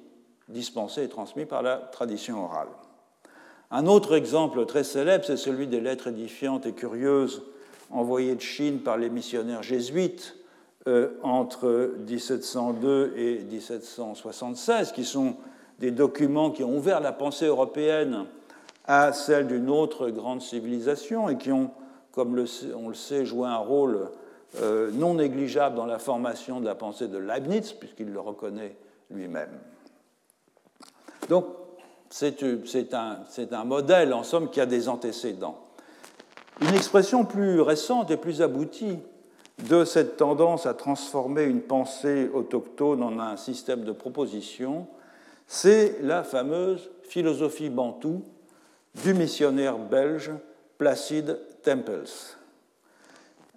[0.50, 2.70] dispensé et transmis par la tradition orale.
[3.72, 7.44] Un autre exemple très célèbre, c'est celui des lettres édifiantes et curieuses
[7.90, 10.36] envoyées de Chine par les missionnaires jésuites
[10.88, 15.36] euh, entre 1702 et 1776, qui sont
[15.80, 18.26] des documents qui ont ouvert la pensée européenne
[18.86, 21.72] à celle d'une autre grande civilisation et qui ont
[22.12, 22.44] comme
[22.76, 24.10] on le sait, jouer un rôle
[24.62, 28.76] euh, non négligeable dans la formation de la pensée de Leibniz, puisqu'il le reconnaît
[29.10, 29.52] lui-même.
[31.30, 31.46] Donc,
[32.10, 32.44] c'est
[32.94, 33.20] un,
[33.52, 35.58] un, modèle, en somme, qui a des antécédents.
[36.60, 39.00] Une expression plus récente et plus aboutie
[39.70, 44.88] de cette tendance à transformer une pensée autochtone en un système de proposition,
[45.48, 48.24] c'est la fameuse philosophie bantoue
[49.04, 50.32] du missionnaire belge
[50.78, 52.10] Placide Temples,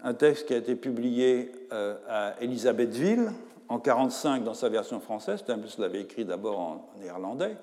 [0.02, 3.32] un texte qui a été publié euh, à Elisabethville
[3.68, 5.44] en 1945 dans sa version française.
[5.44, 7.56] Temples l'avait écrit d'abord en néerlandais,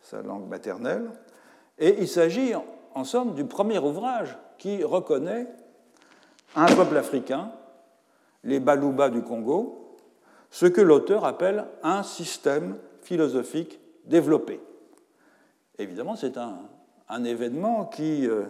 [0.00, 1.10] sa langue maternelle.
[1.78, 2.52] Et il s'agit
[2.94, 5.46] en somme du premier ouvrage qui reconnaît
[6.54, 7.50] un peuple africain,
[8.44, 9.96] les Baluba du Congo,
[10.50, 14.60] ce que l'auteur appelle un système philosophique développé.
[15.78, 16.58] Évidemment, c'est un,
[17.08, 18.44] un, événement qui euh,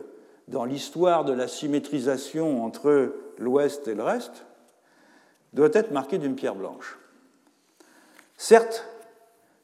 [0.49, 4.47] dans l'histoire de la symétrisation entre l'Ouest et le reste,
[5.53, 6.99] doit être marqué d'une pierre blanche.
[8.36, 8.86] Certes,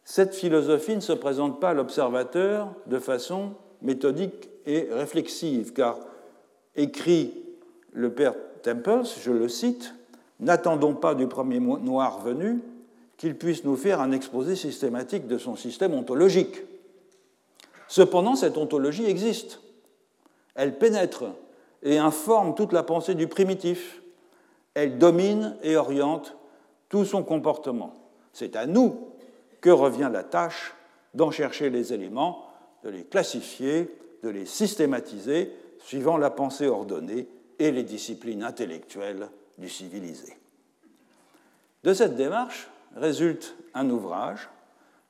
[0.05, 3.53] cette philosophie ne se présente pas à l'observateur de façon
[3.83, 5.99] méthodique et réflexive, car
[6.77, 7.35] écrit
[7.93, 9.95] le père Temples, je le cite,
[10.43, 12.61] N'attendons pas du premier noir venu
[13.17, 16.57] qu'il puisse nous faire un exposé systématique de son système ontologique.
[17.87, 19.61] Cependant, cette ontologie existe.
[20.55, 21.25] Elle pénètre
[21.83, 24.03] et informe toute la pensée du primitif.
[24.75, 26.37] Elle domine et oriente
[26.89, 27.95] tout son comportement.
[28.33, 29.09] C'est à nous
[29.61, 30.75] que revient la tâche
[31.15, 32.47] d'en chercher les éléments
[32.83, 37.29] de les classifier, de les systématiser suivant la pensée ordonnée
[37.59, 39.29] et les disciplines intellectuelles
[39.59, 40.37] du civilisé.
[41.85, 44.49] De cette démarche résulte un ouvrage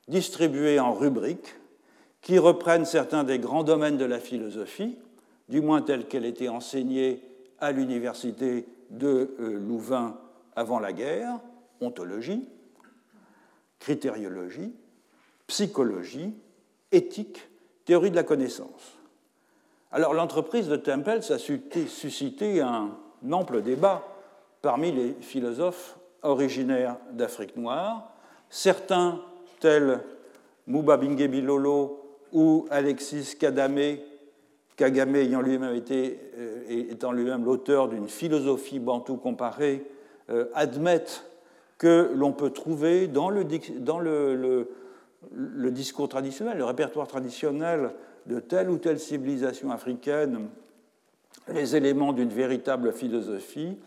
[0.07, 1.55] distribué en rubriques
[2.21, 4.97] qui reprennent certains des grands domaines de la philosophie,
[5.53, 7.21] du moins telle qu'elle était enseignée
[7.59, 10.17] à l'université de euh, Louvain
[10.55, 11.39] avant la guerre,
[11.79, 12.49] ontologie,
[13.77, 14.73] critériologie,
[15.45, 16.33] psychologie,
[16.91, 17.47] éthique,
[17.85, 18.97] théorie de la connaissance.
[19.91, 22.89] Alors l'entreprise de Temple a suscité un
[23.31, 24.07] ample débat
[24.63, 28.11] parmi les philosophes originaires d'Afrique noire.
[28.49, 29.21] Certains,
[29.59, 29.99] tels
[30.65, 33.99] Mouba Bilolo ou Alexis Kadame,
[34.75, 39.85] Kagame ayant lui-même été, euh, étant lui-même l'auteur d'une philosophie bantou comparée,
[40.29, 41.25] euh, admettent
[41.77, 43.43] que l'on peut trouver dans, le,
[45.71, 47.91] discours traditionnel, le répertoire traditionnel
[48.25, 50.47] de telle ou telle civilisation africaine,
[51.49, 53.77] les éléments d'une véritable philosophie,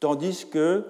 [0.00, 0.84] tandis que,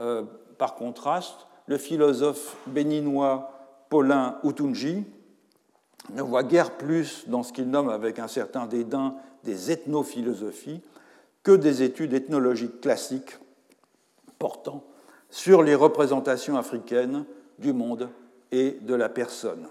[0.00, 0.22] euh,
[0.58, 3.50] par contraste, le philosophe béninois
[3.90, 5.04] Paulin Utunji
[6.14, 10.80] ne voit guère plus dans ce qu'il nomme avec un certain dédain des ethnophilosophies
[11.42, 13.38] que des études ethnologiques classiques
[14.38, 14.84] portant
[15.30, 17.24] sur les représentations africaines
[17.58, 18.08] du monde
[18.52, 19.66] et de la personne.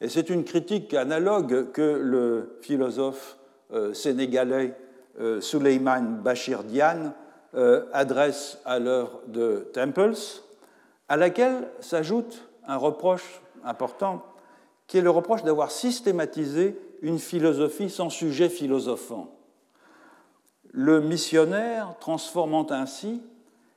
[0.00, 3.36] Et c'est une critique analogue que le philosophe
[3.72, 4.74] euh, sénégalais
[5.20, 7.12] euh, Suleiman Bachir Diane
[7.54, 10.14] euh, adresse à l'heure de Temples,
[11.08, 14.24] à laquelle s'ajoute un reproche important,
[14.88, 19.36] qui est le reproche d'avoir systématisé une philosophie sans sujet philosophant.
[20.72, 23.22] Le missionnaire transformant ainsi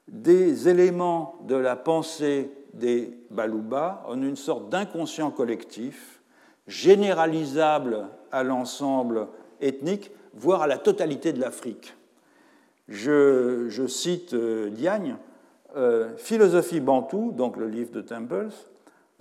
[0.07, 6.21] des éléments de la pensée des Balouba en une sorte d'inconscient collectif,
[6.67, 9.27] généralisable à l'ensemble
[9.59, 11.93] ethnique, voire à la totalité de l'Afrique.
[12.87, 15.17] Je, cite euh, Diagne,
[15.75, 18.49] euh, Philosophie bantou, donc le livre de Temples,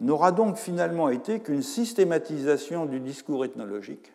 [0.00, 4.12] n'aura donc finalement été qu'une systématisation du discours ethnologique,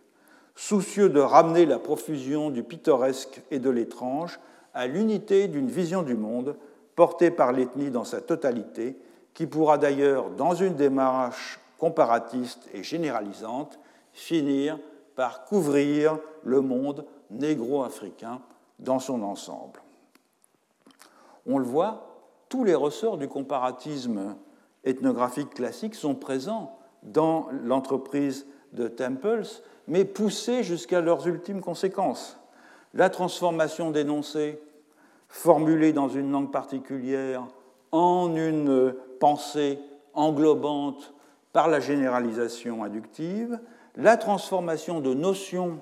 [0.55, 4.39] soucieux de ramener la profusion du pittoresque et de l'étrange
[4.73, 6.57] à l'unité d'une vision du monde
[6.95, 8.97] portée par l'ethnie dans sa totalité,
[9.33, 13.79] qui pourra d'ailleurs, dans une démarche comparatiste et généralisante,
[14.13, 14.79] finir
[15.15, 18.41] par couvrir le monde négro-africain
[18.79, 19.81] dans son ensemble.
[21.45, 22.15] On le voit,
[22.49, 24.36] tous les ressorts du comparatisme
[24.86, 29.45] ethnographique classique sont présents dans l'entreprise de Temples,
[29.88, 32.39] mais poussés jusqu'à leurs ultimes conséquences.
[32.93, 34.59] La transformation d'énoncés
[35.27, 37.45] formulés dans une langue particulière
[37.91, 39.79] en une pensée
[40.13, 41.13] englobante
[41.51, 43.59] par la généralisation inductive,
[43.95, 45.79] la transformation de notions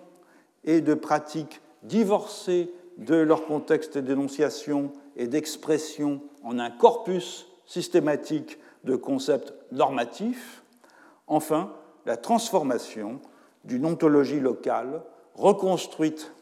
[0.64, 8.96] et de pratiques divorcées de leur contexte d'énonciation et d'expression en un corpus systématique de
[8.96, 10.64] concepts normatifs,
[11.28, 11.72] enfin
[12.06, 13.20] la transformation
[13.64, 15.02] d'une ontologie locale
[15.36, 16.34] reconstruite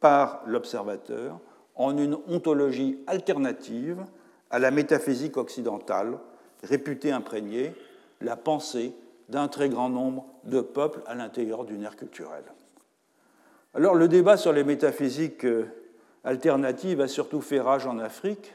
[0.00, 1.38] par l'observateur
[1.74, 4.04] en une ontologie alternative
[4.50, 6.18] à la métaphysique occidentale,
[6.62, 7.74] réputée imprégnée,
[8.20, 8.94] la pensée
[9.28, 12.44] d'un très grand nombre de peuples à l'intérieur d'une ère culturelle.
[13.74, 15.66] Alors le débat sur les métaphysiques euh,
[16.24, 18.54] alternatives a surtout fait rage en Afrique,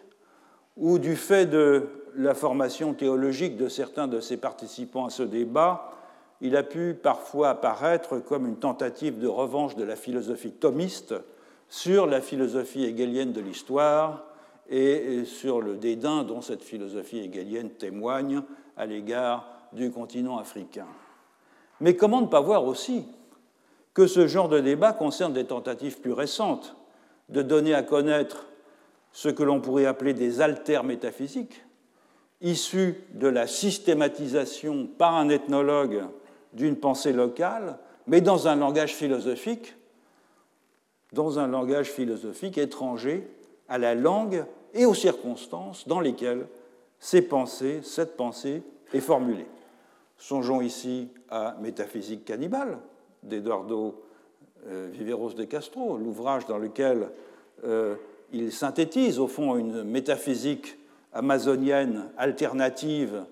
[0.75, 5.91] où du fait de la formation théologique de certains de ses participants à ce débat,
[6.41, 11.15] il a pu parfois apparaître comme une tentative de revanche de la philosophie thomiste
[11.69, 14.25] sur la philosophie hegelienne de l'histoire
[14.69, 18.41] et sur le dédain dont cette philosophie hegelienne témoigne
[18.77, 20.87] à l'égard du continent africain.
[21.79, 23.05] Mais comment ne pas voir aussi
[23.93, 26.75] que ce genre de débat concerne des tentatives plus récentes
[27.29, 28.47] de donner à connaître
[29.11, 31.63] ce que l'on pourrait appeler des altères métaphysiques,
[32.43, 36.03] issus de la systématisation par un ethnologue
[36.51, 39.75] d'une pensée locale, mais dans un langage philosophique,
[41.13, 43.27] dans un langage philosophique étranger
[43.69, 46.45] à la langue et aux circonstances dans lesquelles
[46.99, 48.61] ces pensées, cette pensée
[48.93, 49.47] est formulée.
[50.17, 52.77] Songeons ici à Métaphysique cannibale
[53.23, 54.03] d'Eduardo
[54.67, 57.09] euh, Viveros de Castro, l'ouvrage dans lequel
[57.63, 57.95] euh,
[58.31, 60.77] il synthétise au fond une métaphysique
[61.13, 63.25] amazonienne alternative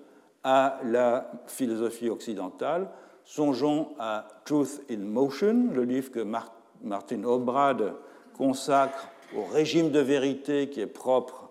[0.44, 2.88] à la philosophie occidentale.
[3.24, 6.26] Songeons à Truth in Motion, le livre que
[6.82, 7.94] Martin Obrad
[8.36, 11.50] consacre au régime de vérité qui est propre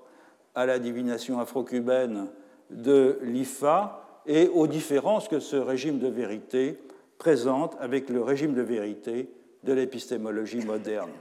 [0.55, 2.27] à la divination afro-cubaine
[2.69, 6.77] de l'IFA et aux différences que ce régime de vérité
[7.17, 9.29] présente avec le régime de vérité
[9.63, 11.11] de l'épistémologie moderne.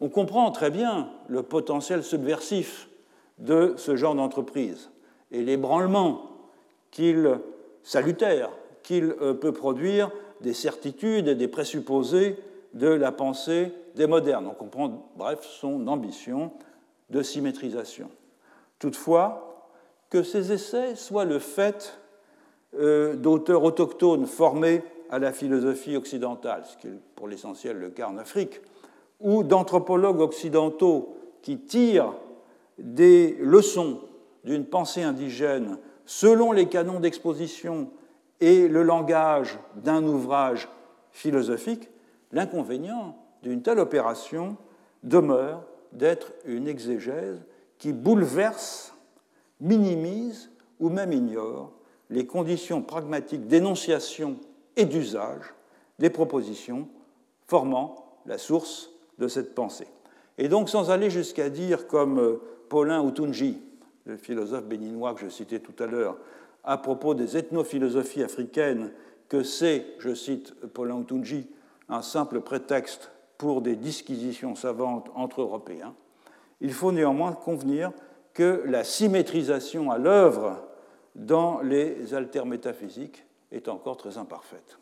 [0.00, 2.88] On comprend très bien le potentiel subversif
[3.38, 4.90] de ce genre d'entreprise
[5.30, 6.22] et l'ébranlement
[6.90, 7.38] qu'il
[7.82, 8.50] salutaire
[8.82, 10.10] qu'il euh, peut produire
[10.40, 12.36] des certitudes et des présupposés
[12.74, 14.46] de la pensée des modernes.
[14.46, 16.52] On comprend, bref, son ambition
[17.10, 18.08] de symétrisation.
[18.78, 19.68] Toutefois,
[20.10, 21.98] que ces essais soient le fait
[22.78, 28.08] euh, d'auteurs autochtones formés à la philosophie occidentale, ce qui est pour l'essentiel le cas
[28.08, 28.60] en Afrique,
[29.20, 32.14] ou d'anthropologues occidentaux qui tirent
[32.78, 34.00] des leçons
[34.44, 37.90] d'une pensée indigène selon les canons d'exposition
[38.40, 40.68] et le langage d'un ouvrage
[41.10, 41.90] philosophique,
[42.32, 44.56] l'inconvénient d'une telle opération
[45.02, 47.42] demeure d'être une exégèse
[47.78, 48.94] qui bouleverse,
[49.60, 50.50] minimise
[50.80, 51.72] ou même ignore
[52.10, 54.36] les conditions pragmatiques d'énonciation
[54.76, 55.54] et d'usage
[55.98, 56.88] des propositions
[57.46, 59.88] formant la source de cette pensée.
[60.38, 63.58] Et donc, sans aller jusqu'à dire, comme euh, Paulin Outunji,
[64.04, 66.16] le philosophe béninois que je citais tout à l'heure,
[66.64, 68.92] à propos des ethnophilosophies africaines,
[69.28, 71.46] que c'est, je cite Paulin Outunji,
[71.88, 75.94] un simple prétexte pour des disquisitions savantes entre Européens,
[76.60, 77.92] il faut néanmoins convenir
[78.34, 80.64] que la symétrisation à l'œuvre
[81.14, 84.78] dans les altermétaphysiques est encore très imparfaite.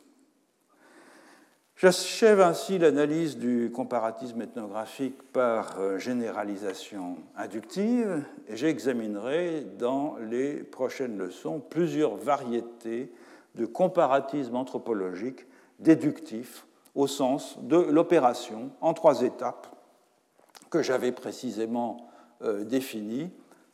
[1.79, 11.19] J'achève ainsi l'analyse du comparatisme ethnographique par euh, généralisation inductive et j'examinerai dans les prochaines
[11.19, 13.13] leçons plusieurs variétés
[13.57, 15.45] de comparatisme anthropologique
[15.79, 19.67] déductif au sens de l'opération en trois étapes
[20.71, 22.09] que j'avais précisément
[22.41, 23.31] euh, définies.